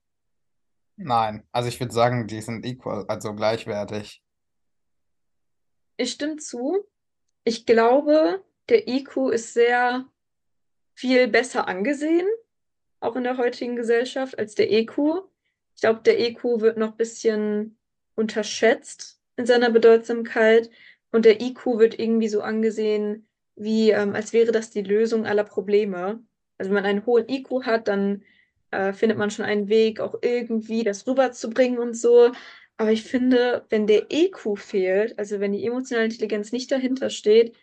Nein, 0.97 1.42
also 1.52 1.70
ich 1.70 1.80
würde 1.80 1.94
sagen, 1.94 2.26
die 2.26 2.42
sind 2.42 2.66
equal, 2.66 3.06
also 3.09 3.35
gleichwertig. 3.35 4.23
Ich 5.97 6.12
stimme 6.12 6.37
zu. 6.37 6.87
Ich 7.44 7.64
glaube, 7.64 8.44
der 8.68 8.87
IQ 8.87 9.30
ist 9.32 9.54
sehr 9.54 10.04
viel 10.92 11.28
besser 11.28 11.66
angesehen, 11.66 12.28
auch 13.00 13.16
in 13.16 13.25
der 13.25 13.38
heutigen 13.38 13.75
Gesellschaft, 13.75 14.38
als 14.38 14.54
der 14.54 14.70
EQ. 14.70 15.29
Ich 15.80 15.82
glaube, 15.82 16.00
der 16.04 16.20
EQ 16.20 16.60
wird 16.60 16.76
noch 16.76 16.90
ein 16.90 16.96
bisschen 16.99 17.78
unterschätzt 18.14 19.18
in 19.37 19.46
seiner 19.46 19.70
Bedeutsamkeit 19.70 20.68
und 21.10 21.25
der 21.25 21.40
IQ 21.40 21.78
wird 21.78 21.99
irgendwie 21.99 22.28
so 22.28 22.42
angesehen, 22.42 23.26
wie 23.56 23.88
ähm, 23.88 24.14
als 24.14 24.34
wäre 24.34 24.52
das 24.52 24.68
die 24.68 24.82
Lösung 24.82 25.25
aller 25.25 25.44
Probleme. 25.44 26.22
Also 26.58 26.68
wenn 26.68 26.75
man 26.75 26.84
einen 26.84 27.06
hohen 27.06 27.26
IQ 27.30 27.62
hat, 27.62 27.88
dann 27.88 28.25
äh, 28.72 28.92
findet 28.92 29.16
man 29.16 29.30
schon 29.30 29.46
einen 29.46 29.70
Weg, 29.70 30.00
auch 30.00 30.16
irgendwie 30.20 30.84
das 30.84 31.06
rüberzubringen 31.06 31.78
und 31.78 31.96
so. 31.96 32.30
Aber 32.76 32.92
ich 32.92 33.02
finde, 33.04 33.64
wenn 33.70 33.87
der 33.87 34.12
EQ 34.12 34.58
fehlt, 34.58 35.18
also 35.18 35.40
wenn 35.40 35.52
die 35.52 35.64
emotionale 35.64 36.08
Intelligenz 36.08 36.52
nicht 36.52 36.70
dahinter 36.70 37.08
steht, 37.08 37.56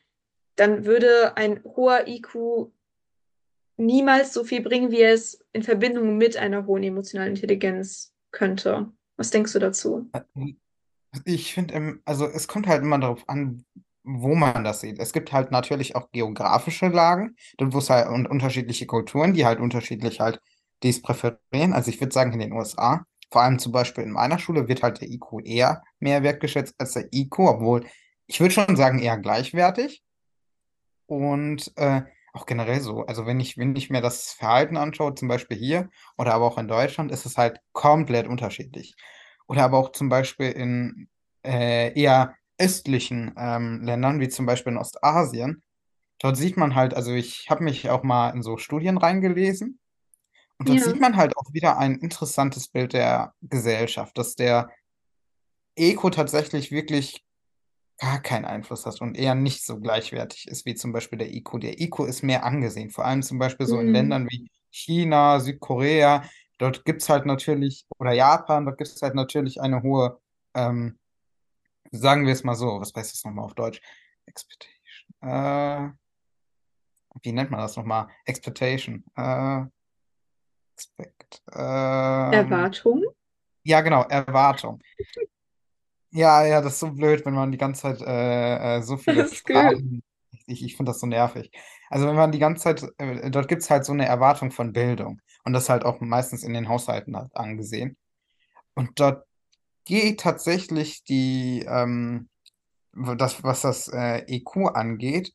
dann 0.56 0.86
würde 0.86 1.38
ein 1.38 1.64
hoher 1.64 2.08
IQ 2.08 2.72
niemals 3.78 4.34
so 4.34 4.44
viel 4.44 4.62
bringen, 4.62 4.92
wie 4.92 5.04
es 5.04 5.40
in 5.54 5.64
Verbindung 5.64 6.18
mit 6.18 6.36
einer 6.38 6.66
hohen 6.66 6.84
emotionalen 6.84 7.36
Intelligenz 7.36 8.12
könnte. 8.32 8.92
Was 9.16 9.32
denkst 9.32 9.54
du 9.54 9.60
dazu? 9.60 10.10
Ich 11.26 11.54
finde, 11.54 12.00
also 12.06 12.28
es 12.28 12.48
kommt 12.48 12.68
halt 12.68 12.84
immer 12.84 13.00
darauf 13.00 13.28
an, 13.28 13.66
wo 14.04 14.36
man 14.36 14.64
das 14.64 14.82
sieht. 14.82 15.00
Es 15.00 15.14
gibt 15.14 15.32
halt 15.32 15.52
natürlich 15.52 15.96
auch 15.96 16.12
geografische 16.12 16.88
Lagen, 16.88 17.36
halt 17.60 18.10
und 18.10 18.28
unterschiedliche 18.28 18.86
Kulturen, 18.86 19.34
die 19.34 19.46
halt 19.46 19.60
unterschiedlich 19.60 20.20
halt 20.20 20.40
dies 20.84 21.02
präferieren. 21.02 21.74
Also 21.74 21.90
ich 21.90 22.00
würde 22.00 22.14
sagen, 22.14 22.34
in 22.34 22.40
den 22.40 22.54
USA, 22.54 23.06
vor 23.32 23.42
allem 23.42 23.60
zum 23.60 23.72
Beispiel 23.72 24.04
in 24.04 24.12
meiner 24.12 24.40
Schule, 24.40 24.68
wird 24.68 24.84
halt 24.84 25.02
der 25.02 25.10
IQ 25.10 25.44
eher 25.44 25.84
mehr 26.00 26.24
wertgeschätzt 26.24 26.76
als 26.78 26.94
der 26.94 27.12
IQ, 27.12 27.40
obwohl 27.40 27.86
ich 28.28 28.40
würde 28.40 28.54
schon 28.54 28.76
sagen, 28.76 29.00
eher 29.00 29.18
gleichwertig. 29.18 30.04
und 31.08 31.72
äh, 31.78 32.02
auch 32.38 32.46
generell 32.46 32.82
so. 32.82 33.06
Also 33.06 33.26
wenn 33.26 33.40
ich, 33.40 33.58
wenn 33.58 33.76
ich 33.76 33.90
mir 33.90 34.02
das 34.02 34.34
Verhalten 34.34 34.78
anschaue, 34.78 35.16
zum 35.16 35.28
Beispiel 35.28 35.58
hier 35.58 35.90
oder 36.18 36.34
aber 36.34 36.46
auch 36.46 36.58
in 36.58 36.68
Deutschland, 36.68 37.12
ist 37.12 37.26
es 37.26 37.38
halt 37.38 37.60
komplett 37.74 38.28
unterschiedlich. 38.28 38.96
Oder 39.48 39.64
aber 39.64 39.78
auch 39.78 39.92
zum 39.92 40.10
Beispiel 40.10 40.52
in 40.52 41.10
äh, 41.46 41.94
eher 42.00 42.36
östlichen 42.60 43.34
ähm, 43.38 43.82
Ländern, 43.84 44.20
wie 44.20 44.30
zum 44.30 44.46
Beispiel 44.46 44.74
in 44.74 44.80
Ostasien. 44.80 45.64
Dort 46.20 46.38
sieht 46.38 46.58
man 46.58 46.76
halt, 46.76 46.94
also 46.96 47.14
ich 47.14 47.50
habe 47.50 47.64
mich 47.64 47.90
auch 47.90 48.04
mal 48.04 48.32
in 48.32 48.44
so 48.44 48.58
Studien 48.58 48.98
reingelesen 48.98 49.80
und 50.60 50.70
dort 50.70 50.80
Ja. 50.80 50.86
sieht 50.86 51.00
man 51.00 51.18
halt 51.18 51.38
auch 51.38 51.54
wieder 51.54 51.78
ein 51.80 51.96
interessantes 52.00 52.70
Bild 52.70 52.94
der 52.94 53.34
Gesellschaft, 53.42 54.18
dass 54.18 54.36
der 54.36 54.70
Eco 55.78 56.10
tatsächlich 56.10 56.72
wirklich 56.72 57.24
gar 57.98 58.22
keinen 58.22 58.46
Einfluss 58.46 58.86
hat 58.86 59.02
und 59.02 59.18
eher 59.18 59.36
nicht 59.36 59.66
so 59.66 59.80
gleichwertig 59.80 60.48
ist 60.48 60.66
wie 60.66 60.76
zum 60.76 60.92
Beispiel 60.92 61.18
der 61.18 61.34
IQ. 61.34 61.60
Der 61.60 61.80
IQ 61.80 62.02
ist 62.08 62.24
mehr 62.24 62.44
angesehen, 62.44 62.92
vor 62.92 63.06
allem 63.06 63.24
zum 63.24 63.40
Beispiel 63.40 63.66
so 63.66 63.80
in 63.80 63.88
Hm. 63.88 63.94
Ländern 63.94 64.28
wie 64.30 64.50
China, 64.70 65.40
Südkorea. 65.40 66.24
Dort 66.60 66.86
gibt 66.86 67.02
es 67.02 67.10
halt 67.10 67.26
natürlich, 67.26 67.86
oder 67.98 68.14
Japan, 68.14 68.66
dort 68.66 68.78
gibt 68.78 68.90
es 68.90 69.02
halt 69.02 69.16
natürlich 69.16 69.62
eine 69.62 69.82
hohe, 69.82 70.20
ähm, 70.54 71.00
sagen 71.92 72.26
wir 72.26 72.34
es 72.34 72.44
mal 72.44 72.56
so, 72.56 72.80
was 72.80 72.94
heißt 72.96 73.14
das 73.14 73.24
nochmal 73.24 73.46
auf 73.46 73.56
Deutsch? 73.56 73.82
Expectation. 74.26 74.78
Äh, 75.22 75.92
wie 77.24 77.32
nennt 77.32 77.50
man 77.52 77.62
das 77.62 77.76
nochmal? 77.76 78.08
Expectation. 78.26 79.04
Äh, 79.16 79.66
expect. 80.74 81.42
Ähm, 81.54 82.34
Erwartung? 82.34 83.04
ja, 83.64 83.82
genau, 83.82 84.04
Erwartung. 84.04 84.82
Ja, 86.18 86.44
ja, 86.44 86.62
das 86.62 86.74
ist 86.74 86.80
so 86.80 86.90
blöd, 86.92 87.24
wenn 87.28 87.36
man 87.36 87.52
die 87.52 87.60
ganze 87.60 87.84
Zeit 87.84 88.02
äh, 88.02 88.78
äh, 88.78 88.82
so 88.82 88.98
viele 88.98 89.22
Alles 89.22 89.44
gut. 89.44 89.54
Sprachen. 89.56 90.02
Ich, 90.48 90.64
ich 90.64 90.76
finde 90.76 90.90
das 90.90 91.00
so 91.00 91.06
nervig. 91.06 91.52
Also 91.92 92.08
wenn 92.08 92.16
man 92.16 92.32
die 92.32 92.40
ganze 92.40 92.64
Zeit, 92.64 92.84
äh, 92.98 93.30
dort 93.30 93.48
gibt 93.48 93.62
es 93.62 93.70
halt 93.70 93.86
so 93.86 93.94
eine 93.94 94.08
Erwartung 94.08 94.50
von 94.50 94.74
Bildung. 94.74 95.22
Und 95.46 95.54
das 95.54 95.70
halt 95.70 95.86
auch 95.86 96.02
meistens 96.02 96.42
in 96.42 96.56
den 96.56 96.70
Haushalten 96.70 97.16
halt 97.16 97.36
angesehen. 97.38 97.98
Und 98.74 99.00
dort 99.00 99.28
geht 99.86 100.22
tatsächlich 100.22 101.04
die, 101.04 101.64
ähm, 101.68 102.30
das, 102.94 103.44
was 103.44 103.62
das 103.62 103.88
äh, 103.88 104.24
EQ 104.28 104.72
angeht, 104.74 105.34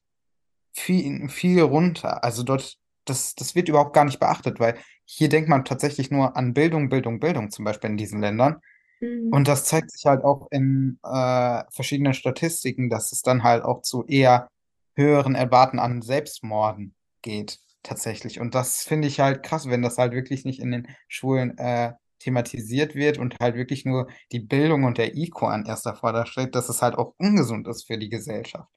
viel, 0.72 1.28
viel 1.28 1.62
runter. 1.62 2.24
Also 2.24 2.42
dort, 2.42 2.76
das, 3.04 3.36
das 3.36 3.54
wird 3.54 3.68
überhaupt 3.68 3.94
gar 3.94 4.04
nicht 4.04 4.18
beachtet, 4.18 4.58
weil 4.58 4.76
hier 5.04 5.28
denkt 5.28 5.48
man 5.48 5.64
tatsächlich 5.64 6.10
nur 6.10 6.36
an 6.36 6.54
Bildung, 6.54 6.88
Bildung, 6.88 7.20
Bildung, 7.20 7.52
zum 7.52 7.64
Beispiel 7.64 7.90
in 7.90 7.96
diesen 7.96 8.20
Ländern. 8.20 8.60
Hm. 9.02 9.30
Und 9.32 9.48
das 9.48 9.64
zeigt 9.64 9.90
sich 9.90 10.06
halt 10.06 10.22
auch 10.22 10.46
in 10.52 10.98
äh, 11.02 11.64
verschiedenen 11.70 12.14
Statistiken, 12.14 12.88
dass 12.88 13.10
es 13.10 13.22
dann 13.22 13.42
halt 13.42 13.64
auch 13.64 13.82
zu 13.82 14.04
eher 14.04 14.48
höheren 14.94 15.34
Erwarten 15.34 15.80
an 15.80 16.02
Selbstmorden 16.02 16.94
geht, 17.20 17.58
tatsächlich. 17.82 18.38
Und 18.38 18.54
das 18.54 18.84
finde 18.84 19.08
ich 19.08 19.18
halt 19.18 19.42
krass, 19.42 19.68
wenn 19.68 19.82
das 19.82 19.98
halt 19.98 20.12
wirklich 20.12 20.44
nicht 20.44 20.60
in 20.60 20.70
den 20.70 20.88
Schulen 21.08 21.58
äh, 21.58 21.94
thematisiert 22.20 22.94
wird 22.94 23.18
und 23.18 23.34
halt 23.40 23.56
wirklich 23.56 23.84
nur 23.84 24.06
die 24.30 24.38
Bildung 24.38 24.84
und 24.84 24.98
der 24.98 25.16
IQ 25.16 25.42
an 25.42 25.66
erster 25.66 25.96
Vorder 25.96 26.24
steht, 26.24 26.54
dass 26.54 26.68
es 26.68 26.80
halt 26.80 26.94
auch 26.94 27.14
ungesund 27.18 27.66
ist 27.66 27.84
für 27.84 27.98
die 27.98 28.08
Gesellschaft. 28.08 28.70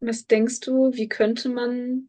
Was 0.00 0.26
denkst 0.26 0.58
du, 0.60 0.92
wie 0.94 1.08
könnte 1.08 1.48
man 1.48 2.08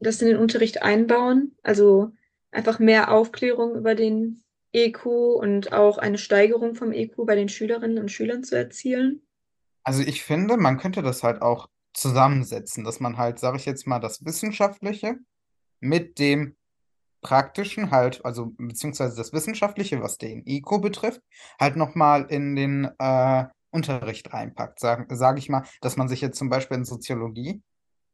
das 0.00 0.20
in 0.20 0.26
den 0.26 0.38
Unterricht 0.38 0.82
einbauen? 0.82 1.54
Also 1.62 2.10
einfach 2.50 2.80
mehr 2.80 3.12
Aufklärung 3.12 3.76
über 3.76 3.94
den 3.94 4.42
EQ 4.72 5.06
und 5.06 5.72
auch 5.72 5.98
eine 5.98 6.18
Steigerung 6.18 6.74
vom 6.74 6.92
EQ 6.92 7.26
bei 7.26 7.34
den 7.34 7.48
Schülerinnen 7.48 7.98
und 7.98 8.10
Schülern 8.10 8.42
zu 8.44 8.56
erzielen? 8.56 9.22
Also 9.84 10.02
ich 10.02 10.22
finde, 10.22 10.56
man 10.56 10.78
könnte 10.78 11.02
das 11.02 11.22
halt 11.22 11.42
auch 11.42 11.68
zusammensetzen, 11.92 12.84
dass 12.84 13.00
man 13.00 13.18
halt, 13.18 13.38
sage 13.38 13.56
ich 13.56 13.66
jetzt 13.66 13.86
mal, 13.86 13.98
das 13.98 14.24
Wissenschaftliche 14.24 15.16
mit 15.80 16.18
dem 16.18 16.56
Praktischen 17.20 17.90
halt, 17.90 18.24
also 18.24 18.52
beziehungsweise 18.56 19.16
das 19.16 19.32
Wissenschaftliche, 19.32 20.00
was 20.02 20.18
den 20.18 20.46
IQ 20.46 20.80
betrifft, 20.80 21.22
halt 21.60 21.76
nochmal 21.76 22.26
in 22.28 22.56
den 22.56 22.90
äh, 22.98 23.44
Unterricht 23.70 24.32
reinpackt. 24.32 24.80
Sage 24.80 25.06
sag 25.08 25.18
sag 25.18 25.38
ich 25.38 25.48
mal, 25.48 25.64
dass 25.80 25.96
man 25.96 26.08
sich 26.08 26.20
jetzt 26.20 26.38
zum 26.38 26.48
Beispiel 26.48 26.78
in 26.78 26.84
Soziologie 26.84 27.62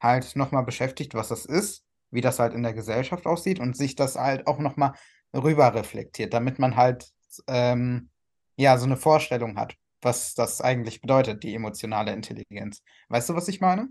halt 0.00 0.36
nochmal 0.36 0.64
beschäftigt, 0.64 1.14
was 1.14 1.28
das 1.28 1.46
ist, 1.46 1.84
wie 2.10 2.20
das 2.20 2.38
halt 2.38 2.54
in 2.54 2.62
der 2.62 2.74
Gesellschaft 2.74 3.26
aussieht 3.26 3.60
und 3.60 3.76
sich 3.76 3.94
das 3.94 4.16
halt 4.16 4.46
auch 4.46 4.58
nochmal 4.58 4.92
rüber 5.34 5.74
reflektiert, 5.74 6.32
damit 6.32 6.58
man 6.58 6.76
halt 6.76 7.10
ähm, 7.46 8.10
ja 8.56 8.78
so 8.78 8.86
eine 8.86 8.96
Vorstellung 8.96 9.56
hat, 9.58 9.74
was 10.00 10.34
das 10.34 10.60
eigentlich 10.60 11.00
bedeutet, 11.00 11.42
die 11.42 11.54
emotionale 11.54 12.12
Intelligenz. 12.12 12.82
Weißt 13.08 13.28
du, 13.28 13.34
was 13.34 13.48
ich 13.48 13.60
meine? 13.60 13.88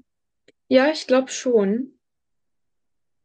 Ja, 0.67 0.89
ich 0.91 1.08
glaube 1.08 1.30
schon, 1.30 1.97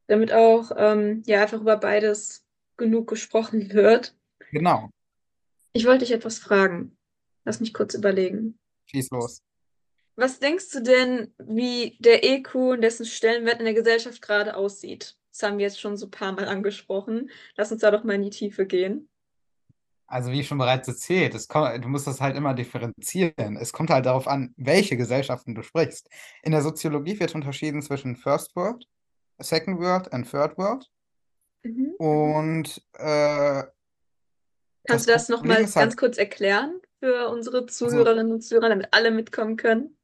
damit 0.06 0.32
auch 0.32 0.72
ähm, 0.76 1.22
ja 1.26 1.42
einfach 1.42 1.60
über 1.60 1.76
beides 1.76 2.44
genug 2.76 3.08
gesprochen 3.08 3.70
wird. 3.72 4.16
Genau. 4.50 4.90
Ich 5.72 5.86
wollte 5.86 6.04
dich 6.04 6.12
etwas 6.12 6.38
fragen. 6.38 6.96
Lass 7.44 7.60
mich 7.60 7.72
kurz 7.72 7.94
überlegen. 7.94 8.58
Schieß 8.86 9.10
los. 9.10 9.42
Was 10.14 10.38
denkst 10.38 10.70
du 10.70 10.82
denn, 10.82 11.34
wie 11.38 11.96
der 11.98 12.22
EQ 12.22 12.54
und 12.54 12.82
dessen 12.82 13.06
Stellenwert 13.06 13.60
in 13.60 13.64
der 13.64 13.74
Gesellschaft 13.74 14.20
gerade 14.20 14.54
aussieht? 14.56 15.16
Das 15.32 15.42
haben 15.42 15.58
wir 15.58 15.64
jetzt 15.64 15.80
schon 15.80 15.96
so 15.96 16.06
ein 16.06 16.10
paar 16.10 16.32
Mal 16.32 16.46
angesprochen. 16.46 17.30
Lass 17.56 17.72
uns 17.72 17.80
da 17.80 17.90
doch 17.90 18.04
mal 18.04 18.14
in 18.14 18.22
die 18.22 18.30
Tiefe 18.30 18.66
gehen. 18.66 19.08
Also 20.06 20.30
wie 20.30 20.44
schon 20.44 20.58
bereits 20.58 20.86
erzählt, 20.88 21.34
kommt, 21.48 21.82
du 21.82 21.88
musst 21.88 22.06
das 22.06 22.20
halt 22.20 22.36
immer 22.36 22.52
differenzieren. 22.52 23.56
Es 23.56 23.72
kommt 23.72 23.88
halt 23.88 24.04
darauf 24.04 24.28
an, 24.28 24.52
welche 24.58 24.98
Gesellschaften 24.98 25.54
du 25.54 25.62
sprichst. 25.62 26.10
In 26.42 26.52
der 26.52 26.60
Soziologie 26.60 27.18
wird 27.18 27.34
unterschieden 27.34 27.80
zwischen 27.80 28.16
First 28.16 28.54
World, 28.54 28.86
Second 29.38 29.80
World 29.80 30.08
und 30.08 30.30
Third 30.30 30.58
World. 30.58 30.86
Mhm. 31.62 31.94
Und 31.96 32.82
äh, 32.98 33.62
Kannst 34.84 34.88
das 34.88 35.04
du 35.06 35.12
das 35.12 35.28
nochmal 35.30 35.58
halt, 35.58 35.74
ganz 35.74 35.96
kurz 35.96 36.18
erklären 36.18 36.78
für 36.98 37.28
unsere 37.30 37.62
also, 37.62 37.88
Zuhörerinnen 37.88 38.32
und 38.32 38.42
Zuhörer, 38.42 38.68
damit 38.68 38.88
alle 38.90 39.12
mitkommen 39.12 39.56
können? 39.56 39.96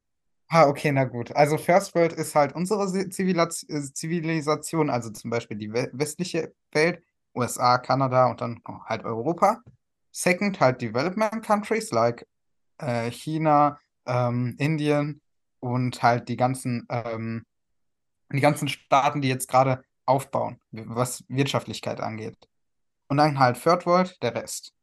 Ah, 0.48 0.66
okay, 0.68 0.92
na 0.92 1.04
gut. 1.04 1.32
Also 1.34 1.58
First 1.58 1.94
World 1.94 2.12
ist 2.12 2.34
halt 2.34 2.54
unsere 2.54 2.84
äh, 2.98 3.08
Zivilisation, 3.10 4.90
also 4.90 5.10
zum 5.10 5.30
Beispiel 5.30 5.56
die 5.56 5.72
we 5.72 5.90
westliche 5.92 6.54
Welt, 6.72 7.02
USA, 7.34 7.78
Kanada 7.78 8.26
und 8.30 8.40
dann 8.40 8.60
halt 8.86 9.04
Europa. 9.04 9.62
Second 10.12 10.58
halt 10.60 10.80
Development 10.82 11.44
Countries 11.44 11.90
like 11.90 12.26
äh, 12.78 13.10
China, 13.10 13.78
ähm, 14.06 14.56
Indien 14.58 15.20
und 15.60 16.02
halt 16.02 16.28
die 16.28 16.36
ganzen, 16.36 16.86
ähm, 16.90 17.44
die 18.32 18.40
ganzen 18.40 18.68
Staaten, 18.68 19.20
die 19.20 19.28
jetzt 19.28 19.48
gerade 19.48 19.84
aufbauen, 20.06 20.60
was 20.72 21.24
Wirtschaftlichkeit 21.28 22.00
angeht. 22.00 22.36
Und 23.08 23.18
dann 23.18 23.38
halt 23.38 23.62
Third 23.62 23.86
World, 23.86 24.22
der 24.22 24.34
Rest 24.34 24.74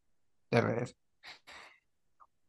der 0.52 0.68
Welt. 0.68 0.96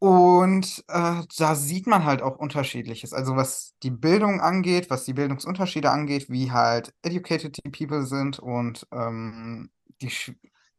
Und 0.06 0.84
äh, 0.86 1.22
da 1.36 1.56
sieht 1.56 1.88
man 1.88 2.04
halt 2.04 2.22
auch 2.22 2.36
Unterschiedliches. 2.38 3.12
Also 3.12 3.34
was 3.34 3.74
die 3.82 3.90
Bildung 3.90 4.40
angeht, 4.40 4.88
was 4.88 5.04
die 5.04 5.14
Bildungsunterschiede 5.14 5.90
angeht, 5.90 6.30
wie 6.30 6.52
halt 6.52 6.94
educated 7.02 7.58
die 7.64 7.70
People 7.70 8.06
sind 8.06 8.38
und 8.38 8.86
ähm, 8.92 9.68
die, 10.00 10.12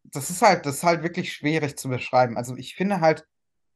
das 0.05 0.29
ist 0.29 0.41
halt, 0.41 0.65
das 0.65 0.75
ist 0.75 0.83
halt 0.83 1.03
wirklich 1.03 1.33
schwierig 1.33 1.77
zu 1.77 1.89
beschreiben. 1.89 2.37
Also 2.37 2.55
ich 2.55 2.75
finde 2.75 3.01
halt, 3.01 3.25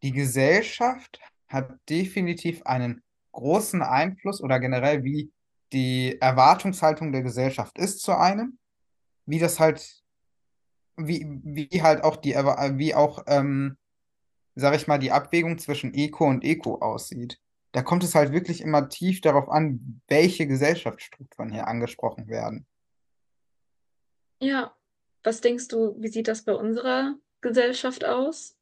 die 0.04 0.14
Gesellschaft 0.14 1.20
hat 1.50 1.70
definitiv 1.90 2.64
einen 2.64 3.04
großen 3.34 3.82
Einfluss 3.82 4.42
oder 4.42 4.58
generell 4.62 5.04
wie 5.04 5.34
die 5.74 6.18
Erwartungshaltung 6.22 7.12
der 7.12 7.24
Gesellschaft 7.24 7.78
ist 7.78 8.00
zu 8.00 8.18
einem, 8.18 8.58
wie 9.26 9.40
das 9.40 9.60
halt, 9.60 10.02
wie, 10.96 11.28
wie 11.44 11.82
halt 11.82 12.06
auch 12.06 12.16
die, 12.16 12.36
wie 12.36 12.96
auch 12.96 13.26
ähm, 13.28 13.76
sag 14.56 14.76
ich 14.76 14.88
mal, 14.88 14.98
die 14.98 15.12
Abwägung 15.12 15.58
zwischen 15.58 15.94
Eco 15.94 16.26
und 16.26 16.44
Eco 16.44 16.76
aussieht. 16.76 17.40
Da 17.72 17.82
kommt 17.82 18.04
es 18.04 18.16
halt 18.16 18.34
wirklich 18.34 18.62
immer 18.62 18.90
tief 18.90 19.22
darauf 19.22 19.50
an, 19.50 20.02
welche 20.08 20.48
Gesellschaftsstrukturen 20.48 21.52
hier 21.52 21.68
angesprochen 21.68 22.28
werden. 22.28 22.66
Ja. 24.42 24.76
Was 25.24 25.40
denkst 25.40 25.68
du, 25.68 25.96
wie 26.00 26.08
sieht 26.08 26.28
das 26.28 26.44
bei 26.44 26.54
unserer 26.54 27.16
Gesellschaft 27.42 28.04
aus? 28.04 28.58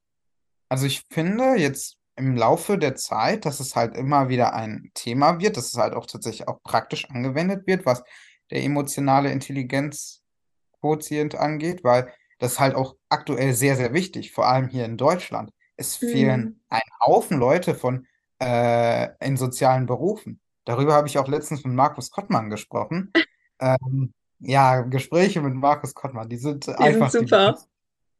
Also 0.67 0.85
ich 0.85 1.03
finde 1.09 1.55
jetzt 1.55 1.95
im 2.17 2.35
Laufe 2.35 2.77
der 2.77 2.95
Zeit, 2.95 3.45
dass 3.45 3.61
es 3.61 3.77
halt 3.77 3.95
immer 3.95 4.27
wieder 4.29 4.53
ein 4.53 4.91
Thema 4.93 5.39
wird, 5.39 5.57
dass 5.57 5.67
es 5.67 5.75
halt 5.75 5.93
auch 5.93 6.05
tatsächlich 6.05 6.49
auch 6.49 6.61
praktisch 6.63 7.09
angewendet 7.09 7.65
wird, 7.65 7.85
was 7.85 8.03
der 8.51 8.61
emotionale 8.63 9.31
Intelligenzquotient 9.31 11.35
angeht, 11.35 11.83
weil 11.83 12.11
das 12.39 12.59
halt 12.59 12.75
auch 12.75 12.97
aktuell 13.07 13.53
sehr, 13.53 13.77
sehr 13.77 13.93
wichtig, 13.93 14.33
vor 14.33 14.47
allem 14.47 14.67
hier 14.67 14.83
in 14.85 14.97
Deutschland. 14.97 15.51
Es 15.79 15.95
fehlen 15.95 16.41
Hm. 16.41 16.59
ein 16.69 16.81
Haufen 16.99 17.37
Leute 17.37 17.73
von 17.73 18.05
äh, 18.41 19.07
in 19.25 19.37
sozialen 19.37 19.85
Berufen. 19.85 20.41
Darüber 20.65 20.93
habe 20.93 21.07
ich 21.07 21.17
auch 21.17 21.27
letztens 21.27 21.63
mit 21.63 21.73
Markus 21.73 22.11
Kottmann 22.11 22.49
gesprochen. 22.49 23.11
Ähm, 23.61 24.13
ja, 24.39 24.83
Gespräche 24.83 25.41
mit 25.41 25.53
Markus 25.53 25.93
Kottmann, 25.93 26.29
die 26.29 26.37
sind 26.37 26.65
Die 26.65 26.71
sind 26.71 26.79
einfach 26.79 27.11
die 27.11 27.17
super. 27.17 27.51
besten. 27.51 27.69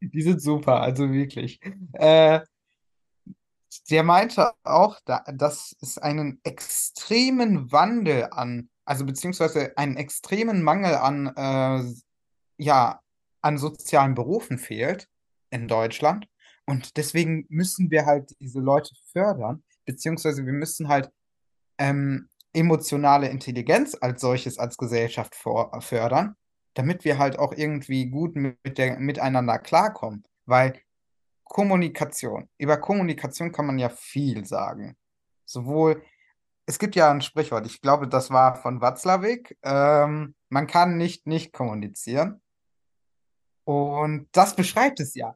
Die 0.02 0.22
sind 0.22 0.42
super, 0.42 0.82
also 0.82 1.14
wirklich. 1.14 1.62
Äh, 1.94 2.42
der 3.90 4.04
meinte 4.04 4.52
auch, 4.64 5.00
da, 5.06 5.24
dass 5.32 5.78
es 5.82 5.98
einen 5.98 6.42
extremen 6.44 7.72
Wandel 7.72 8.28
an, 8.32 8.70
also 8.84 9.06
beziehungsweise 9.06 9.78
einen 9.78 9.96
extremen 9.96 10.62
Mangel 10.62 10.96
an, 10.96 11.28
äh, 11.38 11.84
ja, 12.62 13.00
an 13.42 13.58
sozialen 13.58 14.14
Berufen 14.14 14.58
fehlt 14.58 15.08
in 15.52 15.70
Deutschland. 15.70 16.28
Und 16.70 16.98
deswegen 16.98 17.48
müssen 17.50 17.90
wir 17.90 18.06
halt 18.06 18.36
diese 18.40 18.60
Leute 18.60 18.94
fördern, 19.12 19.64
beziehungsweise 19.86 20.46
wir 20.46 20.54
müssen 20.54 20.88
halt 20.88 21.12
ähm, 21.80 22.30
emotionale 22.54 23.28
Intelligenz 23.28 23.98
als 24.00 24.22
solches 24.22 24.60
als 24.60 24.78
Gesellschaft 24.78 25.34
vor, 25.34 25.82
fördern, 25.82 26.36
damit 26.76 27.06
wir 27.06 27.18
halt 27.18 27.40
auch 27.40 27.54
irgendwie 27.54 28.06
gut 28.06 28.36
mit 28.36 28.78
der, 28.78 29.00
miteinander 29.00 29.58
klarkommen. 29.58 30.24
Weil 30.46 30.80
Kommunikation, 31.44 32.48
über 32.60 32.78
Kommunikation 32.78 33.52
kann 33.52 33.66
man 33.66 33.80
ja 33.80 33.90
viel 33.90 34.46
sagen. 34.46 34.96
Sowohl, 35.46 36.04
es 36.68 36.78
gibt 36.78 36.96
ja 36.96 37.10
ein 37.10 37.22
Sprichwort, 37.22 37.66
ich 37.66 37.82
glaube, 37.82 38.08
das 38.08 38.30
war 38.30 38.56
von 38.56 38.80
Watzlawick, 38.80 39.58
ähm, 39.64 40.36
man 40.50 40.68
kann 40.68 40.98
nicht 40.98 41.26
nicht 41.26 41.52
kommunizieren. 41.52 42.44
Und 43.64 44.28
das 44.34 44.56
beschreibt 44.56 45.00
es 45.00 45.16
ja. 45.16 45.36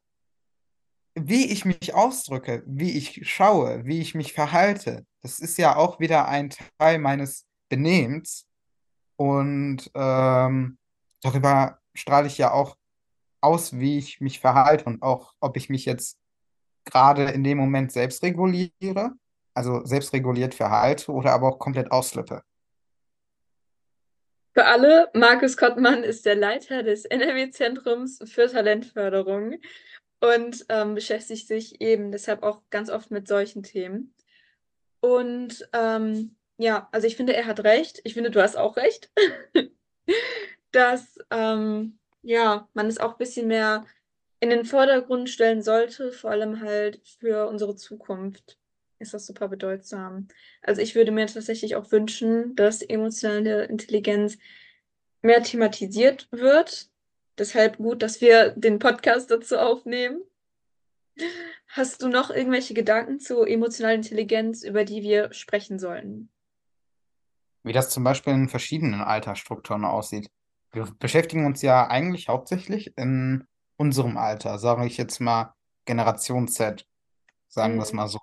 Wie 1.15 1.51
ich 1.51 1.65
mich 1.65 1.93
ausdrücke, 1.93 2.63
wie 2.65 2.97
ich 2.97 3.29
schaue, 3.29 3.85
wie 3.85 4.01
ich 4.01 4.15
mich 4.15 4.33
verhalte, 4.33 5.05
das 5.21 5.39
ist 5.39 5.57
ja 5.57 5.75
auch 5.75 5.99
wieder 5.99 6.27
ein 6.27 6.49
Teil 6.79 6.99
meines 6.99 7.45
Benehmens. 7.69 8.47
Und 9.15 9.89
ähm, 9.93 10.77
darüber 11.21 11.79
strahle 11.93 12.27
ich 12.27 12.37
ja 12.37 12.51
auch 12.51 12.77
aus, 13.41 13.77
wie 13.77 13.97
ich 13.97 14.21
mich 14.21 14.39
verhalte 14.39 14.85
und 14.85 15.01
auch, 15.01 15.33
ob 15.39 15.57
ich 15.57 15.69
mich 15.69 15.85
jetzt 15.85 16.17
gerade 16.85 17.25
in 17.25 17.43
dem 17.43 17.57
Moment 17.57 17.91
selbst 17.91 18.23
reguliere, 18.23 19.11
also 19.53 19.85
selbstreguliert 19.85 20.55
verhalte 20.55 21.11
oder 21.11 21.31
aber 21.33 21.49
auch 21.49 21.59
komplett 21.59 21.91
ausflippe. 21.91 22.41
Für 24.53 24.65
alle, 24.65 25.09
Markus 25.15 25.57
Kottmann 25.57 26.03
ist 26.03 26.27
der 26.27 26.35
Leiter 26.35 26.83
des 26.83 27.05
NRW-Zentrums 27.05 28.19
für 28.25 28.47
Talentförderung 28.47 29.55
und 30.23 30.65
ähm, 30.69 30.95
beschäftigt 30.95 31.49
sich 31.49 31.81
eben 31.81 32.13
deshalb 32.13 32.43
auch 32.43 32.61
ganz 32.69 32.89
oft 32.89 33.11
mit 33.11 33.27
solchen 33.27 33.61
Themen. 33.61 34.13
Und 35.01 35.67
ähm, 35.73 36.37
ja, 36.57 36.87
also 36.93 37.07
ich 37.07 37.17
finde, 37.17 37.35
er 37.35 37.45
hat 37.45 37.65
recht. 37.65 37.99
Ich 38.05 38.13
finde, 38.13 38.31
du 38.31 38.41
hast 38.41 38.55
auch 38.55 38.77
recht, 38.77 39.11
dass 40.71 41.17
ähm, 41.29 41.99
ja, 42.21 42.69
man 42.73 42.87
es 42.87 42.99
auch 42.99 43.11
ein 43.11 43.17
bisschen 43.17 43.47
mehr 43.47 43.85
in 44.39 44.49
den 44.49 44.63
Vordergrund 44.63 45.29
stellen 45.29 45.61
sollte, 45.61 46.13
vor 46.13 46.31
allem 46.31 46.61
halt 46.61 47.01
für 47.19 47.47
unsere 47.49 47.75
Zukunft 47.75 48.57
ist 48.99 49.13
das 49.13 49.25
super 49.25 49.49
bedeutsam. 49.49 50.29
Also 50.61 50.81
ich 50.81 50.95
würde 50.95 51.11
mir 51.11 51.27
tatsächlich 51.27 51.75
auch 51.75 51.91
wünschen, 51.91 52.55
dass 52.55 52.81
emotionale 52.81 53.65
Intelligenz 53.65 54.37
mehr 55.21 55.43
thematisiert 55.43 56.29
wird. 56.31 56.89
Deshalb 57.37 57.77
gut, 57.77 58.01
dass 58.01 58.21
wir 58.21 58.51
den 58.51 58.79
Podcast 58.79 59.31
dazu 59.31 59.57
aufnehmen. 59.57 60.21
Hast 61.67 62.01
du 62.01 62.07
noch 62.07 62.29
irgendwelche 62.29 62.73
Gedanken 62.73 63.19
zu 63.19 63.43
emotionaler 63.43 63.95
Intelligenz, 63.95 64.63
über 64.63 64.85
die 64.85 65.01
wir 65.01 65.33
sprechen 65.33 65.77
sollten? 65.79 66.29
Wie 67.63 67.73
das 67.73 67.89
zum 67.89 68.03
Beispiel 68.03 68.33
in 68.33 68.49
verschiedenen 68.49 69.01
Altersstrukturen 69.01 69.85
aussieht. 69.85 70.29
Wir 70.71 70.85
beschäftigen 70.99 71.45
uns 71.45 71.61
ja 71.61 71.87
eigentlich 71.87 72.27
hauptsächlich 72.27 72.93
in 72.97 73.45
unserem 73.77 74.17
Alter, 74.17 74.59
sage 74.59 74.85
ich 74.85 74.97
jetzt 74.97 75.19
mal 75.19 75.53
Generation 75.85 76.47
Z, 76.47 76.85
sagen 77.47 77.75
wir 77.75 77.83
es 77.83 77.93
Mhm. 77.93 77.97
mal 77.97 78.07
so. 78.07 78.19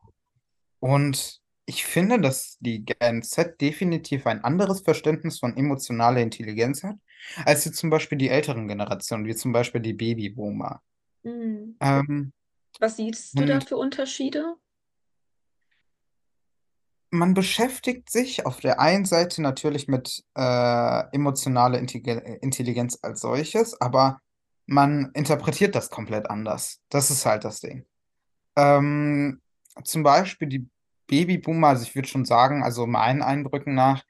Und 0.81 1.40
ich 1.66 1.85
finde, 1.85 2.20
dass 2.20 2.59
die 2.61 2.85
Gen 2.85 3.23
Z 3.23 3.61
definitiv 3.61 4.27
ein 4.27 4.44
anderes 4.44 4.83
Verständnis 4.83 5.38
von 5.38 5.57
emotionaler 5.57 6.20
Intelligenz 6.20 6.83
hat, 6.83 6.96
als 7.44 7.64
jetzt 7.64 7.78
zum 7.78 7.90
Beispiel 7.90 8.18
die 8.18 8.28
älteren 8.28 8.68
Generationen, 8.68 9.26
wie 9.26 9.35
zum 9.35 9.52
Beispiel 9.52 9.80
die 9.80 9.94
Babyboomer. 9.94 10.83
Mhm. 11.22 11.76
Ähm, 11.80 12.33
Was 12.78 12.96
siehst 12.96 13.38
du 13.38 13.44
da 13.44 13.61
für 13.61 13.76
Unterschiede? 13.76 14.56
man 17.11 17.35
beschäftigt 17.35 18.11
sich 18.11 18.46
auf 18.46 18.61
der 18.61 18.80
einen 18.80 19.04
Seite 19.04 19.42
natürlich 19.42 19.88
mit 19.88 20.24
äh, 20.37 21.02
emotionaler 21.12 21.78
Intelligen- 21.78 22.24
Intelligenz 22.40 22.98
als 23.02 23.20
solches, 23.20 23.80
aber 23.80 24.20
man 24.66 25.11
interpretiert 25.14 25.74
das 25.74 25.90
komplett 25.90 26.30
anders. 26.30 26.80
Das 26.88 27.11
ist 27.11 27.26
halt 27.26 27.44
das 27.44 27.61
Ding. 27.61 27.85
Ähm, 28.56 29.40
zum 29.85 30.02
Beispiel 30.04 30.48
die 30.48 30.68
Babyboomer, 31.09 31.68
also 31.68 31.83
ich 31.83 31.94
würde 31.94 32.09
schon 32.09 32.24
sagen, 32.24 32.62
also 32.62 32.87
meinen 32.87 33.22
Eindrücken 33.22 33.74
nach, 33.74 34.04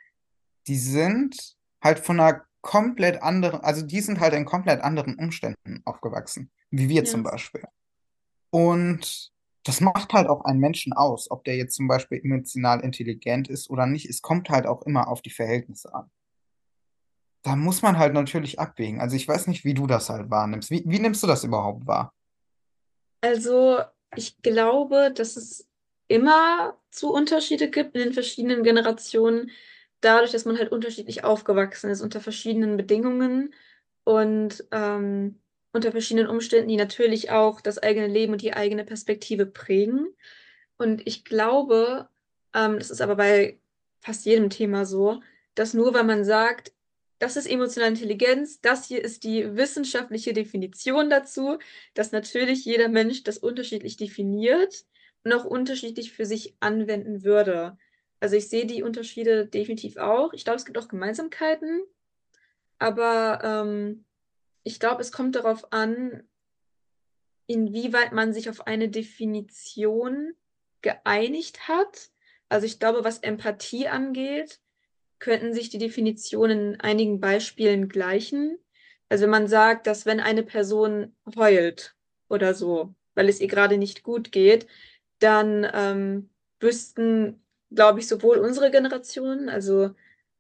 die 0.67 0.77
sind 0.77 1.57
halt 1.83 2.01
von 2.01 2.21
einer 2.21 2.43
komplett 2.61 3.23
anderen, 3.23 3.61
also 3.61 3.83
die 3.83 4.01
sind 4.01 4.21
halt 4.21 4.35
in 4.35 4.45
komplett 4.45 4.81
anderen 4.81 5.17
Umständen 5.17 5.83
aufgewachsen, 5.85 6.51
wie 6.71 6.89
wir 6.89 7.05
zum 7.05 7.25
Ja. 7.25 7.31
Beispiel. 7.31 7.65
Und 8.51 9.33
das 9.65 9.81
macht 9.81 10.13
halt 10.13 10.29
auch 10.29 10.45
einen 10.45 10.61
Menschen 10.61 10.93
aus, 10.93 11.31
ob 11.31 11.45
der 11.45 11.57
jetzt 11.57 11.75
zum 11.75 11.87
Beispiel 11.89 12.21
emotional 12.23 12.81
intelligent 12.81 13.49
ist 13.49 13.71
oder 13.71 13.87
nicht. 13.87 14.09
Es 14.09 14.23
kommt 14.23 14.51
halt 14.51 14.67
auch 14.67 14.83
immer 14.83 15.09
auf 15.09 15.23
die 15.23 15.31
Verhältnisse 15.31 15.95
an. 15.95 16.11
Da 17.43 17.57
muss 17.57 17.83
man 17.83 17.99
halt 17.99 18.13
natürlich 18.13 18.59
abwägen. 18.59 19.01
Also 19.01 19.17
ich 19.17 19.27
weiß 19.27 19.47
nicht, 19.47 19.65
wie 19.65 19.75
du 19.75 19.87
das 19.87 20.11
halt 20.11 20.31
wahrnimmst. 20.31 20.71
Wie, 20.71 20.83
wie 20.87 20.99
nimmst 20.99 21.23
du 21.23 21.27
das 21.27 21.45
überhaupt 21.45 21.87
wahr? 21.87 22.13
Also, 23.23 23.81
ich 24.17 24.41
glaube, 24.43 25.13
dass 25.15 25.37
es 25.37 25.67
immer 26.09 26.77
zu 26.91 27.13
Unterschiede 27.13 27.71
gibt 27.71 27.95
in 27.95 28.03
den 28.03 28.13
verschiedenen 28.13 28.63
Generationen, 28.63 29.51
dadurch, 30.01 30.33
dass 30.33 30.45
man 30.45 30.59
halt 30.59 30.73
unterschiedlich 30.73 31.25
aufgewachsen 31.25 31.91
ist, 31.91 32.01
unter 32.01 32.21
verschiedenen 32.21 32.77
Bedingungen 32.77 33.55
und 34.05 34.65
ähm, 34.73 35.41
unter 35.73 35.93
verschiedenen 35.93 36.29
Umständen, 36.29 36.69
die 36.69 36.77
natürlich 36.77 37.31
auch 37.31 37.61
das 37.61 37.79
eigene 37.79 38.09
Leben 38.09 38.33
und 38.33 38.43
die 38.43 38.55
eigene 38.55 38.85
Perspektive 38.85 39.47
prägen. 39.47 40.09
Und 40.79 41.07
ich 41.07 41.25
glaube, 41.25 42.09
ähm, 42.55 42.79
das 42.79 42.91
ist 42.91 43.01
aber 43.01 43.17
bei 43.17 43.61
fast 44.01 44.25
jedem 44.25 44.51
Thema 44.51 44.85
so, 44.85 45.23
dass 45.55 45.75
nur 45.75 45.95
weil 45.95 46.05
man 46.05 46.25
sagt, 46.25 46.73
das 47.19 47.37
ist 47.37 47.47
emotionale 47.47 47.93
Intelligenz, 47.93 48.61
das 48.63 48.87
hier 48.87 49.05
ist 49.05 49.25
die 49.25 49.55
wissenschaftliche 49.55 50.33
Definition 50.33 51.11
dazu, 51.11 51.59
dass 51.93 52.13
natürlich 52.13 52.65
jeder 52.65 52.89
Mensch 52.89 53.23
das 53.25 53.37
unterschiedlich 53.37 53.99
definiert 53.99 54.87
und 55.23 55.35
auch 55.35 55.45
unterschiedlich 55.45 56.13
für 56.13 56.25
sich 56.25 56.57
anwenden 56.61 57.23
würde. 57.23 57.77
Also 58.21 58.37
ich 58.37 58.49
sehe 58.49 58.67
die 58.67 58.83
Unterschiede 58.83 59.47
definitiv 59.47 59.97
auch. 59.97 60.33
Ich 60.33 60.45
glaube, 60.45 60.59
es 60.59 60.67
gibt 60.67 60.79
auch 60.79 60.89
Gemeinsamkeiten, 60.89 61.83
aber 62.79 63.41
ähm, 63.43 64.05
ich 64.63 64.79
glaube, 64.79 65.01
es 65.01 65.11
kommt 65.11 65.37
darauf 65.37 65.73
an, 65.73 66.23
inwieweit 67.47 68.13
man 68.13 68.33
sich 68.33 68.49
auf 68.49 68.67
eine 68.67 68.89
Definition 68.89 70.35
geeinigt 70.83 71.67
hat. 71.67 72.11
Also 72.49 72.67
ich 72.67 72.79
glaube, 72.79 73.05
was 73.05 73.19
Empathie 73.19 73.89
angeht, 73.89 74.61
könnten 75.19 75.53
sich 75.53 75.69
die 75.69 75.79
Definitionen 75.79 76.75
in 76.75 76.81
einigen 76.81 77.21
Beispielen 77.21 77.89
gleichen. 77.89 78.59
Also 79.09 79.25
wenn 79.25 79.31
man 79.31 79.49
sagt, 79.49 79.87
dass 79.87 80.07
wenn 80.07 80.21
eine 80.21 80.43
Person 80.43 81.15
heult 81.37 81.97
oder 82.29 82.55
so, 82.55 82.95
weil 83.15 83.29
es 83.29 83.41
ihr 83.41 83.49
gerade 83.49 83.79
nicht 83.79 84.03
gut 84.03 84.31
geht, 84.33 84.67
dann 85.19 85.69
ähm, 85.75 86.31
wüssten, 86.61 87.43
glaube 87.71 88.01
ich, 88.01 88.09
sowohl 88.09 88.39
unsere 88.39 88.71
Generation, 88.71 89.49
also 89.49 89.91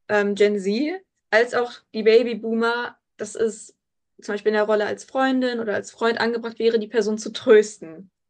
ähm, 0.08 0.34
Gen 0.34 0.58
Z, 0.58 1.00
als 1.30 1.54
auch 1.54 1.72
die 1.94 2.02
Babyboomer, 2.02 2.96
dass 3.16 3.34
es 3.34 3.76
zum 4.20 4.34
Beispiel 4.34 4.50
in 4.50 4.56
der 4.56 4.64
Rolle 4.64 4.86
als 4.86 5.04
Freundin 5.04 5.60
oder 5.60 5.74
als 5.74 5.90
Freund 5.90 6.20
angebracht 6.20 6.58
wäre, 6.58 6.78
die 6.78 6.88
Person 6.88 7.18
zu 7.18 7.32
trösten. 7.32 8.10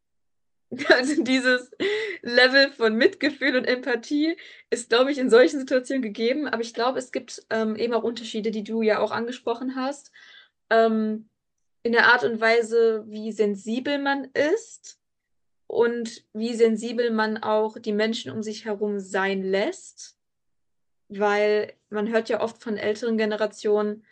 Also 0.88 1.24
dieses 1.24 1.72
Level 2.22 2.70
von 2.70 2.94
Mitgefühl 2.94 3.56
und 3.56 3.64
Empathie 3.64 4.36
ist, 4.70 4.88
glaube 4.88 5.10
ich, 5.10 5.18
in 5.18 5.28
solchen 5.28 5.58
Situationen 5.58 6.00
gegeben. 6.00 6.46
Aber 6.46 6.62
ich 6.62 6.74
glaube, 6.74 7.00
es 7.00 7.10
gibt 7.10 7.44
ähm, 7.50 7.74
eben 7.74 7.92
auch 7.92 8.04
Unterschiede, 8.04 8.52
die 8.52 8.62
du 8.62 8.80
ja 8.80 9.00
auch 9.00 9.10
angesprochen 9.10 9.74
hast, 9.74 10.12
ähm, 10.70 11.28
in 11.82 11.90
der 11.90 12.06
Art 12.06 12.22
und 12.22 12.40
Weise, 12.40 13.04
wie 13.08 13.32
sensibel 13.32 13.98
man 13.98 14.26
ist 14.26 14.99
und 15.70 16.24
wie 16.32 16.54
sensibel 16.54 17.12
man 17.12 17.38
auch 17.38 17.78
die 17.78 17.92
Menschen 17.92 18.32
um 18.32 18.42
sich 18.42 18.64
herum 18.64 18.98
sein 18.98 19.44
lässt. 19.44 20.16
Weil 21.08 21.74
man 21.90 22.08
hört 22.08 22.28
ja 22.28 22.40
oft 22.40 22.60
von 22.60 22.76
älteren 22.76 23.16
Generationen, 23.16 24.04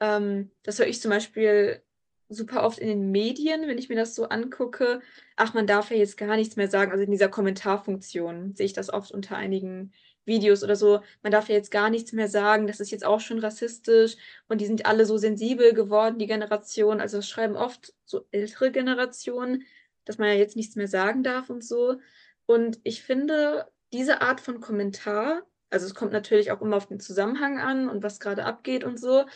ähm, 0.00 0.50
das 0.64 0.80
höre 0.80 0.88
ich 0.88 1.00
zum 1.00 1.12
Beispiel 1.12 1.80
super 2.28 2.64
oft 2.64 2.80
in 2.80 2.88
den 2.88 3.12
Medien, 3.12 3.68
wenn 3.68 3.78
ich 3.78 3.88
mir 3.88 3.94
das 3.94 4.16
so 4.16 4.24
angucke. 4.24 5.00
Ach, 5.36 5.54
man 5.54 5.68
darf 5.68 5.92
ja 5.92 5.96
jetzt 5.96 6.16
gar 6.16 6.34
nichts 6.34 6.56
mehr 6.56 6.66
sagen. 6.66 6.90
Also 6.90 7.04
in 7.04 7.12
dieser 7.12 7.28
Kommentarfunktion 7.28 8.56
sehe 8.56 8.66
ich 8.66 8.72
das 8.72 8.92
oft 8.92 9.12
unter 9.12 9.36
einigen 9.36 9.92
Videos 10.24 10.64
oder 10.64 10.74
so. 10.74 11.02
Man 11.22 11.30
darf 11.30 11.48
ja 11.48 11.54
jetzt 11.54 11.70
gar 11.70 11.88
nichts 11.88 12.12
mehr 12.12 12.28
sagen. 12.28 12.66
Das 12.66 12.80
ist 12.80 12.90
jetzt 12.90 13.06
auch 13.06 13.20
schon 13.20 13.38
rassistisch. 13.38 14.16
Und 14.48 14.60
die 14.60 14.66
sind 14.66 14.86
alle 14.86 15.06
so 15.06 15.18
sensibel 15.18 15.72
geworden, 15.72 16.18
die 16.18 16.26
Generation. 16.26 17.00
Also 17.00 17.18
das 17.18 17.28
schreiben 17.28 17.54
oft 17.54 17.94
so 18.04 18.26
ältere 18.32 18.72
Generationen, 18.72 19.62
dass 20.06 20.16
man 20.16 20.28
ja 20.28 20.34
jetzt 20.34 20.56
nichts 20.56 20.76
mehr 20.76 20.88
sagen 20.88 21.22
darf 21.22 21.50
und 21.50 21.62
so. 21.62 22.00
Und 22.46 22.80
ich 22.84 23.02
finde, 23.02 23.66
diese 23.92 24.22
Art 24.22 24.40
von 24.40 24.60
Kommentar, 24.60 25.42
also 25.68 25.84
es 25.84 25.94
kommt 25.94 26.12
natürlich 26.12 26.50
auch 26.52 26.62
immer 26.62 26.76
auf 26.76 26.86
den 26.86 27.00
Zusammenhang 27.00 27.58
an 27.58 27.90
und 27.90 28.02
was 28.02 28.20
gerade 28.20 28.44
abgeht 28.44 28.84
und 28.84 28.98
so, 28.98 29.26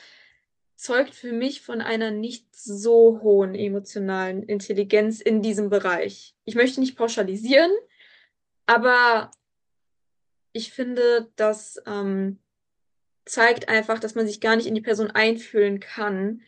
zeugt 0.76 1.14
für 1.14 1.32
mich 1.32 1.60
von 1.60 1.82
einer 1.82 2.10
nicht 2.10 2.56
so 2.56 3.20
hohen 3.20 3.54
emotionalen 3.54 4.42
Intelligenz 4.42 5.20
in 5.20 5.42
diesem 5.42 5.68
Bereich. 5.68 6.34
Ich 6.46 6.54
möchte 6.54 6.80
nicht 6.80 6.96
pauschalisieren, 6.96 7.70
aber 8.64 9.30
ich 10.52 10.72
finde, 10.72 11.30
das 11.36 11.82
ähm, 11.86 12.38
zeigt 13.26 13.68
einfach, 13.68 13.98
dass 13.98 14.14
man 14.14 14.26
sich 14.26 14.40
gar 14.40 14.56
nicht 14.56 14.66
in 14.66 14.74
die 14.74 14.80
Person 14.80 15.10
einfühlen 15.10 15.80
kann, 15.80 16.42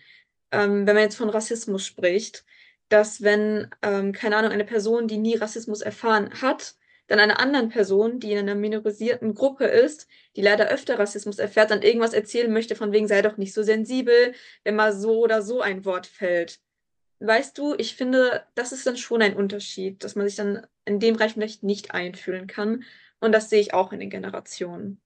ähm, 0.50 0.87
wenn 0.87 0.94
man 0.94 1.04
jetzt 1.04 1.16
von 1.16 1.28
Rassismus 1.28 1.85
spricht, 1.85 2.44
dass 2.92 3.22
wenn, 3.22 3.68
ähm, 3.81 4.12
keine 4.12 4.37
Ahnung, 4.37 4.50
eine 4.52 4.64
Person, 4.64 5.09
die 5.09 5.16
nie 5.16 5.37
Rassismus 5.37 5.81
erfahren 5.81 6.42
hat, 6.42 6.74
dann 7.07 7.18
einer 7.18 7.40
anderen 7.40 7.68
Person, 7.68 8.20
die 8.20 8.33
in 8.33 8.38
einer 8.38 8.55
minorisierten 8.55 9.35
Gruppe 9.35 9.64
ist, 9.64 10.07
die 10.37 10.42
leider 10.42 10.68
öfter 10.68 10.98
Rassismus 10.98 11.38
erfährt, 11.38 11.70
dann 11.70 11.83
irgendwas 11.83 12.12
erzählen 12.12 12.52
möchte, 12.52 12.76
von 12.76 12.92
wegen 12.92 13.09
sei 13.09 13.22
doch 13.22 13.38
nicht 13.38 13.55
so 13.55 13.62
sensibel, 13.62 14.35
wenn 14.64 14.76
mal 14.76 14.92
so 14.92 15.20
oder 15.20 15.42
so 15.42 15.61
ein 15.61 15.85
Wort 15.85 16.07
fällt. 16.07 16.61
Weißt 17.20 17.57
du, 17.57 17.74
ich 17.76 17.96
finde, 17.96 18.44
das 18.55 18.72
ist 18.72 18.87
dann 18.87 18.96
schon 18.96 19.22
ein 19.22 19.37
Unterschied, 19.37 20.05
dass 20.05 20.14
man 20.14 20.26
sich 20.26 20.37
dann 20.37 20.66
in 20.85 21.00
dem 21.00 21.14
Bereich 21.14 21.33
vielleicht 21.33 21.62
nicht 21.62 21.92
einfühlen 21.92 22.46
kann. 22.46 22.85
Und 23.20 23.33
das 23.33 23.48
sehe 23.48 23.61
ich 23.61 23.74
auch 23.74 23.92
in 23.92 24.00
den 24.00 24.11
Generationen. 24.11 25.00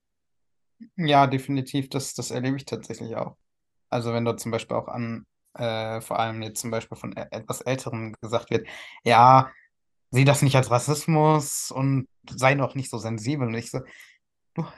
Ja, 0.95 1.27
definitiv, 1.27 1.89
das, 1.89 2.13
das 2.15 2.31
erlebe 2.31 2.57
ich 2.57 2.65
tatsächlich 2.65 3.15
auch. 3.15 3.37
Also 3.89 4.13
wenn 4.13 4.25
dort 4.25 4.39
zum 4.39 4.51
Beispiel 4.51 4.75
auch 4.75 4.87
an, 4.87 5.25
äh, 5.57 6.01
vor 6.01 6.19
allem 6.19 6.41
jetzt 6.41 6.61
zum 6.61 6.71
Beispiel 6.71 6.97
von 6.97 7.13
e- 7.13 7.27
etwas 7.31 7.61
Älteren 7.61 8.13
gesagt 8.21 8.49
wird, 8.51 8.67
ja, 9.03 9.51
sieh 10.11 10.25
das 10.25 10.41
nicht 10.41 10.55
als 10.55 10.71
Rassismus 10.71 11.71
und 11.71 12.07
sei 12.29 12.55
noch 12.55 12.75
nicht 12.75 12.89
so 12.91 12.97
sensibel. 12.97 13.47
Und 13.47 13.55
ich 13.55 13.71
so, 13.71 13.81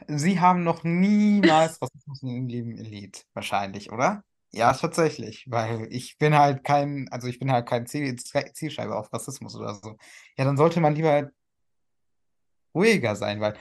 sie 0.07 0.39
haben 0.39 0.63
noch 0.63 0.83
niemals 0.83 1.81
Rassismus 1.81 2.21
in 2.23 2.29
ihrem 2.29 2.47
Leben 2.47 2.77
erlebt, 2.77 3.25
wahrscheinlich, 3.33 3.91
oder? 3.91 4.23
Ja, 4.51 4.73
tatsächlich, 4.73 5.45
weil 5.49 5.87
ich 5.91 6.17
bin 6.17 6.35
halt 6.35 6.63
kein, 6.63 7.07
also 7.11 7.27
ich 7.27 7.37
bin 7.39 7.51
halt 7.51 7.67
kein 7.67 7.85
Ziel, 7.85 8.15
Zielscheibe 8.17 8.95
auf 8.95 9.13
Rassismus 9.13 9.55
oder 9.55 9.75
so. 9.75 9.95
Ja, 10.37 10.45
dann 10.45 10.57
sollte 10.57 10.79
man 10.81 10.95
lieber 10.95 11.29
ruhiger 12.75 13.15
sein, 13.15 13.41
weil 13.41 13.55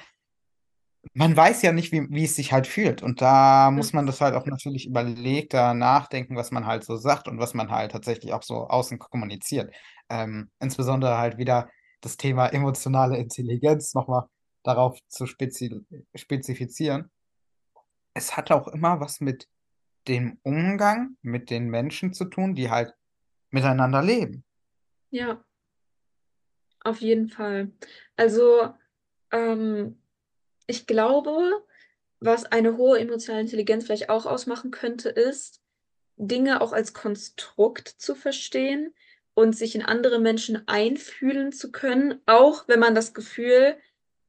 man 1.15 1.37
weiß 1.37 1.63
ja 1.63 1.73
nicht, 1.73 1.93
wie, 1.93 2.09
wie 2.11 2.25
es 2.25 2.37
sich 2.37 2.53
halt 2.53 2.67
fühlt. 2.67 3.03
Und 3.03 3.21
da 3.21 3.71
muss 3.71 3.93
man 3.93 4.07
das 4.07 4.21
halt 4.21 4.35
auch 4.35 4.47
natürlich 4.47 4.87
überlegter 4.87 5.75
nachdenken, 5.75 6.37
was 6.37 6.51
man 6.51 6.67
halt 6.67 6.85
so 6.85 6.97
sagt 6.97 7.29
und 7.29 7.39
was 7.39 7.55
man 7.55 7.71
halt 7.71 7.93
tatsächlich 7.93 8.33
auch 8.33 8.43
so 8.43 8.69
außen 8.69 8.99
kommuniziert. 8.99 9.73
Ähm, 10.09 10.51
insbesondere 10.61 11.19
halt 11.19 11.39
wieder 11.39 11.69
das 12.01 12.17
Thema 12.17 12.49
emotionale 12.49 13.17
Intelligenz 13.19 13.95
nochmal 13.95 14.25
darauf 14.63 14.99
zu 15.09 15.27
spezi 15.27 15.85
spezifizieren. 16.15 17.11
Es 18.15 18.37
hat 18.37 18.51
auch 18.51 18.69
immer 18.69 19.01
was 19.01 19.21
mit 19.21 19.49
dem 20.09 20.39
Umgang 20.43 21.17
mit 21.23 21.51
den 21.51 21.69
Menschen 21.69 22.13
zu 22.13 22.25
tun, 22.25 22.55
die 22.55 22.71
halt 22.71 22.93
miteinander 23.51 24.03
leben. 24.03 24.45
Ja, 25.11 25.43
auf 26.81 27.01
jeden 27.01 27.29
Fall. 27.29 27.73
Also, 28.17 28.73
ähm, 29.31 29.98
ich 30.69 30.87
glaube, 30.87 31.65
was 32.21 32.45
eine 32.45 32.77
hohe 32.77 33.01
emotionale 33.01 33.43
Intelligenz 33.43 33.85
vielleicht 33.85 34.11
auch 34.11 34.27
ausmachen 34.27 34.71
könnte, 34.71 35.09
ist, 35.09 35.61
Dinge 36.17 36.61
auch 36.61 36.73
als 36.73 36.93
Konstrukt 36.93 37.89
zu 37.89 38.15
verstehen 38.15 38.95
und 39.35 39.57
sich 39.57 39.75
in 39.75 39.83
andere 39.83 40.19
Menschen 40.19 40.67
einfühlen 40.69 41.53
zu 41.53 41.73
können, 41.73 42.21
auch 42.27 42.67
wenn 42.69 42.81
man 42.81 42.95
das 42.95 43.15
Gefühl 43.15 43.77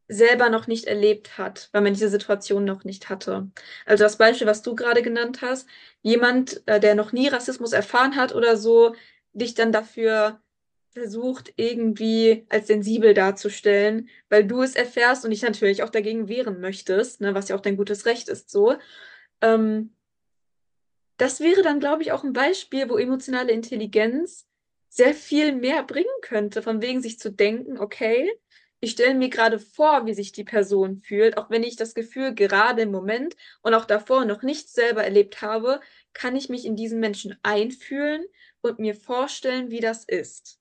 selber 0.07 0.49
noch 0.49 0.67
nicht 0.67 0.85
erlebt 0.85 1.37
hat, 1.37 1.69
weil 1.71 1.81
man 1.81 1.93
diese 1.93 2.09
Situation 2.09 2.65
noch 2.65 2.83
nicht 2.83 3.09
hatte. 3.09 3.49
Also 3.85 4.03
das 4.03 4.17
Beispiel, 4.17 4.47
was 4.47 4.61
du 4.61 4.75
gerade 4.75 5.01
genannt 5.03 5.41
hast, 5.41 5.67
jemand, 6.01 6.63
äh, 6.67 6.79
der 6.79 6.95
noch 6.95 7.11
nie 7.11 7.27
Rassismus 7.27 7.73
erfahren 7.73 8.15
hat 8.15 8.33
oder 8.33 8.57
so, 8.57 8.95
dich 9.33 9.53
dann 9.53 9.71
dafür 9.71 10.41
versucht, 10.91 11.53
irgendwie 11.55 12.45
als 12.49 12.67
sensibel 12.67 13.13
darzustellen, 13.13 14.09
weil 14.29 14.45
du 14.45 14.61
es 14.61 14.75
erfährst 14.75 15.23
und 15.23 15.31
dich 15.31 15.41
natürlich 15.41 15.83
auch 15.83 15.89
dagegen 15.89 16.27
wehren 16.27 16.59
möchtest, 16.59 17.21
ne, 17.21 17.33
was 17.35 17.49
ja 17.49 17.55
auch 17.55 17.61
dein 17.61 17.77
gutes 17.77 18.05
Recht 18.05 18.29
ist, 18.29 18.49
so. 18.49 18.75
Ähm, 19.41 19.93
das 21.17 21.41
wäre 21.41 21.61
dann, 21.63 21.79
glaube 21.79 22.01
ich, 22.01 22.11
auch 22.11 22.23
ein 22.23 22.33
Beispiel, 22.33 22.89
wo 22.89 22.97
emotionale 22.97 23.51
Intelligenz 23.51 24.47
sehr 24.89 25.13
viel 25.13 25.53
mehr 25.53 25.83
bringen 25.83 26.07
könnte, 26.21 26.61
von 26.61 26.81
wegen 26.81 27.01
sich 27.01 27.19
zu 27.19 27.31
denken, 27.31 27.77
okay, 27.77 28.31
ich 28.79 28.91
stelle 28.91 29.13
mir 29.13 29.29
gerade 29.29 29.59
vor, 29.59 30.05
wie 30.05 30.13
sich 30.13 30.31
die 30.31 30.45
Person 30.45 30.97
fühlt, 30.97 31.37
auch 31.37 31.49
wenn 31.49 31.63
ich 31.63 31.75
das 31.75 31.93
Gefühl 31.93 32.33
gerade 32.33 32.83
im 32.83 32.91
Moment 32.91 33.35
und 33.61 33.73
auch 33.73 33.85
davor 33.85 34.25
noch 34.25 34.41
nicht 34.41 34.69
selber 34.69 35.03
erlebt 35.03 35.41
habe, 35.41 35.81
kann 36.13 36.35
ich 36.35 36.49
mich 36.49 36.65
in 36.65 36.75
diesen 36.77 36.99
Menschen 36.99 37.37
einfühlen 37.43 38.25
und 38.61 38.79
mir 38.79 38.95
vorstellen, 38.95 39.69
wie 39.69 39.81
das 39.81 40.05
ist. 40.05 40.58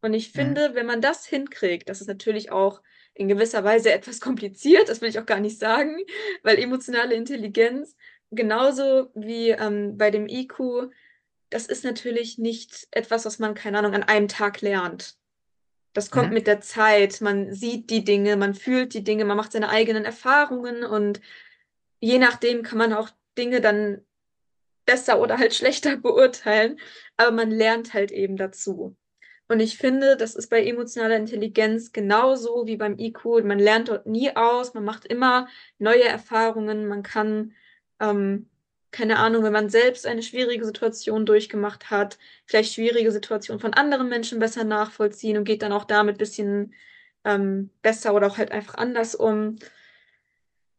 Und 0.00 0.14
ich 0.14 0.32
Mhm. 0.34 0.34
finde, 0.34 0.74
wenn 0.74 0.86
man 0.86 1.00
das 1.00 1.26
hinkriegt, 1.26 1.88
das 1.88 2.00
ist 2.00 2.06
natürlich 2.06 2.50
auch 2.52 2.82
in 3.14 3.28
gewisser 3.28 3.64
Weise 3.64 3.92
etwas 3.92 4.20
kompliziert, 4.20 4.88
das 4.88 5.00
will 5.00 5.08
ich 5.08 5.18
auch 5.18 5.26
gar 5.26 5.40
nicht 5.40 5.58
sagen, 5.58 5.96
weil 6.42 6.58
emotionale 6.58 7.14
Intelligenz 7.14 7.96
genauso 8.30 9.10
wie 9.14 9.50
ähm, 9.50 9.96
bei 9.96 10.10
dem 10.10 10.28
IQ, 10.28 10.90
das 11.50 11.66
ist 11.66 11.84
natürlich 11.84 12.38
nicht 12.38 12.86
etwas, 12.90 13.24
was 13.24 13.38
man, 13.38 13.54
keine 13.54 13.78
Ahnung, 13.78 13.94
an 13.94 14.02
einem 14.04 14.28
Tag 14.28 14.60
lernt. 14.60 15.16
Das 15.94 16.10
kommt 16.10 16.30
Mhm. 16.30 16.34
mit 16.34 16.46
der 16.46 16.60
Zeit, 16.60 17.20
man 17.22 17.52
sieht 17.54 17.90
die 17.90 18.04
Dinge, 18.04 18.36
man 18.36 18.54
fühlt 18.54 18.94
die 18.94 19.04
Dinge, 19.04 19.24
man 19.24 19.36
macht 19.36 19.52
seine 19.52 19.70
eigenen 19.70 20.04
Erfahrungen 20.04 20.84
und 20.84 21.20
je 22.00 22.18
nachdem 22.18 22.62
kann 22.64 22.78
man 22.78 22.94
auch 22.94 23.10
Dinge 23.38 23.60
dann 23.62 24.04
besser 24.86 25.20
oder 25.20 25.38
halt 25.38 25.54
schlechter 25.56 25.96
beurteilen, 25.98 26.80
aber 27.18 27.32
man 27.32 27.52
lernt 27.52 27.94
halt 27.94 28.12
eben 28.12 28.36
dazu. 28.38 28.97
Und 29.48 29.60
ich 29.60 29.78
finde, 29.78 30.16
das 30.16 30.34
ist 30.34 30.48
bei 30.48 30.62
emotionaler 30.64 31.16
Intelligenz 31.16 31.92
genauso 31.92 32.66
wie 32.66 32.76
beim 32.76 32.98
IQ. 32.98 33.44
Man 33.44 33.58
lernt 33.58 33.88
dort 33.88 34.06
nie 34.06 34.34
aus, 34.36 34.74
man 34.74 34.84
macht 34.84 35.06
immer 35.06 35.48
neue 35.78 36.04
Erfahrungen, 36.04 36.86
man 36.86 37.02
kann, 37.02 37.54
ähm, 37.98 38.48
keine 38.90 39.18
Ahnung, 39.18 39.42
wenn 39.44 39.52
man 39.52 39.70
selbst 39.70 40.06
eine 40.06 40.22
schwierige 40.22 40.64
Situation 40.66 41.24
durchgemacht 41.26 41.90
hat, 41.90 42.18
vielleicht 42.46 42.74
schwierige 42.74 43.10
Situationen 43.10 43.60
von 43.60 43.74
anderen 43.74 44.08
Menschen 44.08 44.38
besser 44.38 44.64
nachvollziehen 44.64 45.38
und 45.38 45.44
geht 45.44 45.62
dann 45.62 45.72
auch 45.72 45.84
damit 45.84 46.16
ein 46.16 46.18
bisschen 46.18 46.74
ähm, 47.24 47.70
besser 47.82 48.14
oder 48.14 48.26
auch 48.26 48.38
halt 48.38 48.52
einfach 48.52 48.74
anders 48.74 49.14
um. 49.14 49.56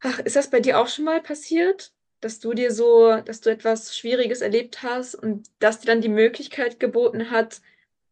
Ach, 0.02 0.20
ist 0.20 0.36
das 0.36 0.50
bei 0.50 0.60
dir 0.60 0.80
auch 0.80 0.88
schon 0.88 1.06
mal 1.06 1.22
passiert, 1.22 1.92
dass 2.22 2.40
du 2.40 2.54
dir 2.54 2.72
so, 2.72 3.18
dass 3.22 3.42
du 3.42 3.50
etwas 3.50 3.98
Schwieriges 3.98 4.42
erlebt 4.42 4.84
hast 4.84 5.16
und 5.16 5.48
dass 5.60 5.80
dir 5.80 5.88
dann 5.88 6.02
die 6.02 6.10
Möglichkeit 6.10 6.80
geboten 6.80 7.32
hat, 7.32 7.62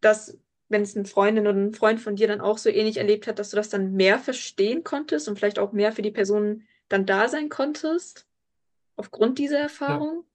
dass, 0.01 0.37
wenn 0.69 0.81
es 0.81 0.95
eine 0.95 1.05
Freundin 1.05 1.47
oder 1.47 1.57
ein 1.57 1.73
Freund 1.73 1.99
von 2.01 2.15
dir 2.15 2.27
dann 2.27 2.41
auch 2.41 2.57
so 2.57 2.69
ähnlich 2.69 2.97
erlebt 2.97 3.27
hat, 3.27 3.39
dass 3.39 3.49
du 3.51 3.55
das 3.57 3.69
dann 3.69 3.93
mehr 3.93 4.19
verstehen 4.19 4.83
konntest 4.83 5.27
und 5.27 5.37
vielleicht 5.37 5.59
auch 5.59 5.71
mehr 5.73 5.91
für 5.93 6.01
die 6.01 6.11
Person 6.11 6.63
dann 6.89 7.05
da 7.05 7.29
sein 7.29 7.49
konntest, 7.49 8.27
aufgrund 8.97 9.39
dieser. 9.39 9.59
Erfahrung? 9.59 10.25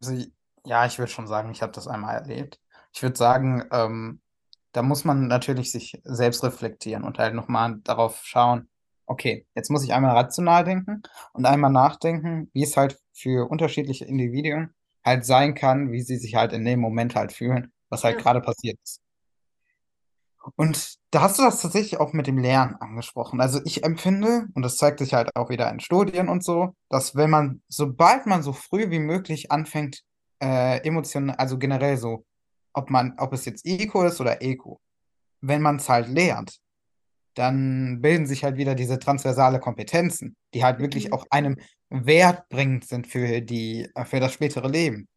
Also, 0.00 0.24
ja, 0.64 0.86
ich 0.86 0.98
würde 0.98 1.10
schon 1.12 1.26
sagen, 1.26 1.50
ich 1.52 1.62
habe 1.62 1.72
das 1.72 1.86
einmal 1.88 2.16
erlebt. 2.16 2.60
Ich 2.92 3.02
würde 3.02 3.16
sagen, 3.16 3.64
ähm, 3.72 4.20
da 4.72 4.82
muss 4.82 5.04
man 5.04 5.28
natürlich 5.28 5.72
sich 5.72 6.00
selbst 6.04 6.44
reflektieren 6.44 7.04
und 7.04 7.18
halt 7.18 7.34
nochmal 7.34 7.80
darauf 7.84 8.24
schauen, 8.24 8.68
okay, 9.06 9.46
jetzt 9.54 9.70
muss 9.70 9.84
ich 9.84 9.92
einmal 9.94 10.16
rational 10.16 10.64
denken 10.64 11.02
und 11.34 11.46
einmal 11.46 11.70
nachdenken, 11.72 12.50
wie 12.54 12.62
es 12.64 12.76
halt 12.76 12.98
für 13.12 13.50
unterschiedliche 13.50 14.06
Individuen 14.06 14.74
halt 15.04 15.26
sein 15.26 15.54
kann, 15.54 15.92
wie 15.92 16.02
sie 16.02 16.16
sich 16.16 16.36
halt 16.36 16.52
in 16.52 16.64
dem 16.64 16.80
Moment 16.80 17.16
halt 17.16 17.32
fühlen, 17.32 17.72
was 17.90 18.04
halt 18.04 18.18
Ja, 18.18 18.22
gerade 18.22 18.40
passiert 18.40 18.78
ist. 18.82 19.01
Und 20.56 20.96
da 21.10 21.22
hast 21.22 21.38
du 21.38 21.42
das 21.42 21.60
tatsächlich 21.60 22.00
auch 22.00 22.12
mit 22.12 22.26
dem 22.26 22.38
Lernen 22.38 22.76
angesprochen. 22.76 23.40
Also 23.40 23.60
ich 23.64 23.84
empfinde, 23.84 24.46
und 24.54 24.62
das 24.62 24.76
zeigt 24.76 24.98
sich 24.98 25.14
halt 25.14 25.34
auch 25.36 25.50
wieder 25.50 25.70
in 25.70 25.80
Studien 25.80 26.28
und 26.28 26.44
so, 26.44 26.74
dass 26.88 27.14
wenn 27.14 27.30
man, 27.30 27.62
sobald 27.68 28.26
man 28.26 28.42
so 28.42 28.52
früh 28.52 28.90
wie 28.90 28.98
möglich 28.98 29.50
anfängt, 29.50 30.02
äh, 30.42 30.78
Emotionen, 30.86 31.30
also 31.30 31.58
generell 31.58 31.96
so, 31.96 32.24
ob 32.72 32.90
man, 32.90 33.14
ob 33.18 33.32
es 33.32 33.44
jetzt 33.44 33.66
IQ 33.66 33.94
ist 34.06 34.20
oder 34.20 34.42
EQ, 34.42 34.78
wenn 35.40 35.62
man 35.62 35.76
es 35.76 35.88
halt 35.88 36.08
lernt, 36.08 36.58
dann 37.34 38.00
bilden 38.00 38.26
sich 38.26 38.44
halt 38.44 38.56
wieder 38.56 38.74
diese 38.74 38.98
transversale 38.98 39.58
Kompetenzen, 39.58 40.36
die 40.54 40.64
halt 40.64 40.80
wirklich 40.80 41.08
mhm. 41.08 41.12
auch 41.14 41.26
einem 41.30 41.58
wertbringend 41.88 42.86
sind 42.86 43.06
für 43.06 43.40
die, 43.40 43.88
äh, 43.94 44.04
für 44.04 44.20
das 44.20 44.32
spätere 44.32 44.68
Leben. 44.68 45.08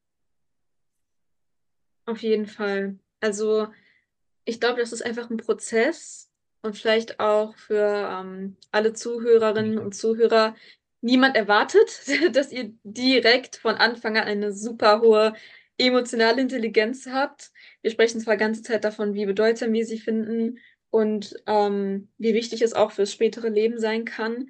Auf 2.06 2.22
jeden 2.22 2.46
Fall. 2.46 3.00
Also 3.20 3.68
ich 4.46 4.60
glaube, 4.60 4.80
das 4.80 4.94
ist 4.94 5.04
einfach 5.04 5.30
ein 5.30 5.38
Prozess 5.38 6.30
und 6.62 6.78
vielleicht 6.78 7.20
auch 7.20 7.56
für 7.58 8.10
ähm, 8.12 8.58
alle 8.72 8.94
Zuhörerinnen 8.94 9.78
und 9.78 9.94
Zuhörer. 9.94 10.56
Niemand 11.02 11.36
erwartet, 11.36 12.02
dass 12.32 12.52
ihr 12.52 12.74
direkt 12.84 13.58
von 13.58 13.76
Anfang 13.76 14.18
an 14.18 14.28
eine 14.28 14.54
super 14.54 15.02
hohe 15.02 15.34
emotionale 15.78 16.42
Intelligenz 16.42 17.08
habt. 17.08 17.52
Wir 17.82 17.92
sprechen 17.92 18.22
zwar 18.22 18.38
ganze 18.38 18.62
Zeit 18.62 18.84
davon, 18.84 19.14
wie 19.14 19.26
bedeutsam 19.26 19.74
wir 19.74 19.86
sie 19.86 20.00
finden 20.00 20.60
und 20.90 21.36
ähm, 21.48 22.08
wie 22.18 22.34
wichtig 22.34 22.62
es 22.62 22.74
auch 22.74 22.92
fürs 22.92 23.12
spätere 23.12 23.50
Leben 23.50 23.80
sein 23.80 24.06
kann. 24.06 24.50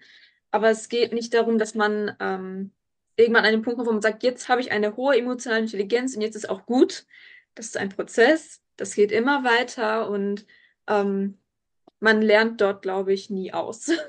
Aber 0.52 0.70
es 0.70 0.88
geht 0.88 1.14
nicht 1.14 1.34
darum, 1.34 1.58
dass 1.58 1.74
man 1.74 2.16
ähm, 2.20 2.72
irgendwann 3.18 3.46
an 3.46 3.52
den 3.52 3.62
Punkt 3.62 3.78
kommt, 3.78 3.88
wo 3.88 3.94
man 3.94 4.02
sagt, 4.02 4.24
jetzt 4.24 4.48
habe 4.48 4.62
ich 4.62 4.72
eine 4.72 4.96
hohe 4.96 5.18
emotionale 5.18 5.62
Intelligenz 5.62 6.16
und 6.16 6.22
jetzt 6.22 6.36
ist 6.36 6.50
auch 6.50 6.66
gut. 6.66 7.06
Das 7.56 7.68
ist 7.68 7.78
ein 7.78 7.90
Prozess, 7.90 8.62
das 8.78 8.96
geht 8.96 9.12
immer 9.12 9.44
weiter 9.44 10.10
und 10.10 10.46
ähm, 10.88 11.40
man 12.00 12.22
lernt 12.22 12.62
dort, 12.62 12.82
glaube 12.82 13.14
ich, 13.14 13.30
nie 13.30 13.54
aus. 13.54 13.90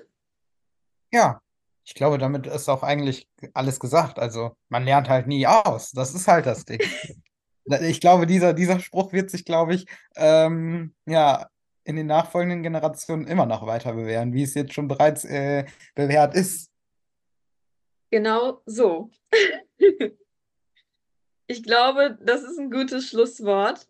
Ja, 1.13 1.41
ich 1.85 1.95
glaube, 1.95 2.19
damit 2.19 2.49
ist 2.49 2.69
auch 2.69 2.83
eigentlich 2.83 3.29
alles 3.55 3.79
gesagt. 3.79 4.19
Also 4.19 4.57
man 4.69 4.85
lernt 4.85 5.09
halt 5.09 5.29
nie 5.29 5.47
aus. 5.47 5.93
Das 5.93 6.15
ist 6.15 6.27
halt 6.27 6.47
das 6.47 6.65
Ding. 6.65 6.81
Ich 7.81 8.01
glaube, 8.01 8.27
dieser, 8.27 8.53
dieser 8.53 8.79
Spruch 8.79 9.13
wird 9.13 9.29
sich, 9.29 9.45
glaube 9.45 9.75
ich, 9.75 9.87
ähm, 10.15 10.95
ja, 11.05 11.49
in 11.83 11.97
den 11.97 12.07
nachfolgenden 12.07 12.63
Generationen 12.63 13.27
immer 13.27 13.45
noch 13.45 13.67
weiter 13.67 13.93
bewähren, 13.95 14.33
wie 14.33 14.45
es 14.45 14.55
jetzt 14.55 14.73
schon 14.73 14.87
bereits 14.87 15.25
äh, 15.25 15.65
bewährt 15.95 16.35
ist. 16.35 16.71
Genau 18.11 18.63
so. 18.67 19.11
Ich 21.49 21.63
glaube, 21.63 22.19
das 22.21 22.43
ist 22.43 22.59
ein 22.59 22.73
gutes 22.73 23.07
Schlusswort. 23.07 23.89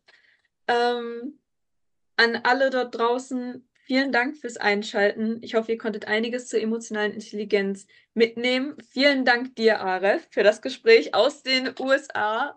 Ähm, 0.68 1.38
an 2.16 2.36
alle 2.44 2.70
dort 2.70 2.94
draußen, 2.96 3.68
vielen 3.84 4.12
Dank 4.12 4.36
fürs 4.36 4.56
Einschalten. 4.56 5.38
Ich 5.42 5.54
hoffe, 5.54 5.72
ihr 5.72 5.78
konntet 5.78 6.08
einiges 6.08 6.48
zur 6.48 6.60
emotionalen 6.60 7.12
Intelligenz 7.12 7.86
mitnehmen. 8.14 8.76
Vielen 8.90 9.24
Dank 9.24 9.54
dir, 9.56 9.80
Aref, 9.80 10.26
für 10.30 10.42
das 10.42 10.62
Gespräch 10.62 11.14
aus 11.14 11.42
den 11.42 11.70
USA. 11.78 12.56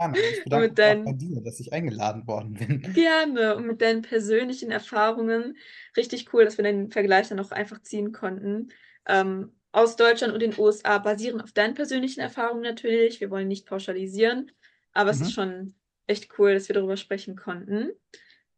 Gerne. 0.00 0.18
Ich 0.18 0.44
bedanke 0.44 0.70
mich 0.70 1.00
auch 1.00 1.04
bei 1.04 1.12
dir, 1.12 1.40
dass 1.42 1.60
ich 1.60 1.72
eingeladen 1.72 2.26
worden 2.26 2.54
bin. 2.54 2.94
Gerne 2.94 3.54
und 3.56 3.66
mit 3.66 3.82
deinen 3.82 4.00
persönlichen 4.00 4.70
Erfahrungen. 4.70 5.58
Richtig 5.96 6.32
cool, 6.32 6.44
dass 6.46 6.56
wir 6.56 6.64
den 6.64 6.90
Vergleich 6.90 7.28
dann 7.28 7.40
auch 7.40 7.50
einfach 7.50 7.82
ziehen 7.82 8.12
konnten. 8.12 8.70
Ähm, 9.06 9.52
aus 9.72 9.96
Deutschland 9.96 10.32
und 10.32 10.40
den 10.40 10.58
USA 10.58 10.98
basieren 10.98 11.40
auf 11.40 11.52
deinen 11.52 11.74
persönlichen 11.74 12.20
Erfahrungen 12.20 12.62
natürlich. 12.62 13.20
Wir 13.20 13.30
wollen 13.30 13.48
nicht 13.48 13.66
pauschalisieren, 13.66 14.50
aber 14.92 15.12
mhm. 15.12 15.20
es 15.20 15.20
ist 15.20 15.32
schon 15.32 15.74
echt 16.10 16.38
cool, 16.38 16.54
dass 16.54 16.68
wir 16.68 16.74
darüber 16.74 16.96
sprechen 16.96 17.36
konnten. 17.36 17.90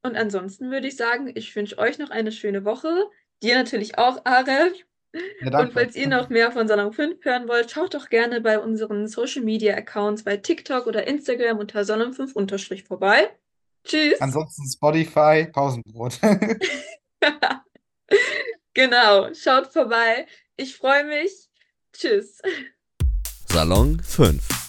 Und 0.02 0.16
ansonsten 0.16 0.70
würde 0.70 0.88
ich 0.88 0.96
sagen, 0.96 1.30
ich 1.34 1.54
wünsche 1.54 1.78
euch 1.78 1.98
noch 1.98 2.10
eine 2.10 2.32
schöne 2.32 2.64
Woche. 2.64 2.88
Dir 3.42 3.56
natürlich 3.56 3.98
auch, 3.98 4.24
Aref. 4.24 4.72
Ja, 5.42 5.60
und 5.60 5.74
falls 5.74 5.94
ihr 5.94 6.08
noch 6.08 6.30
mehr 6.30 6.50
von 6.52 6.66
Salon 6.66 6.92
5 6.92 7.24
hören 7.24 7.46
wollt, 7.46 7.70
schaut 7.70 7.94
doch 7.94 8.08
gerne 8.08 8.40
bei 8.40 8.58
unseren 8.58 9.06
Social 9.06 9.42
Media 9.42 9.76
Accounts 9.76 10.24
bei 10.24 10.38
TikTok 10.38 10.86
oder 10.86 11.06
Instagram 11.06 11.58
unter 11.58 11.84
Salon 11.84 12.14
5 12.14 12.34
unterstrich 12.34 12.84
vorbei. 12.84 13.28
Tschüss. 13.84 14.20
Ansonsten 14.20 14.66
Spotify, 14.66 15.46
Pausenbrot. 15.52 16.18
genau, 18.74 19.34
schaut 19.34 19.66
vorbei. 19.66 20.26
Ich 20.56 20.76
freue 20.76 21.04
mich. 21.04 21.50
Tschüss. 21.92 22.40
Salon 23.48 24.00
5 24.00 24.61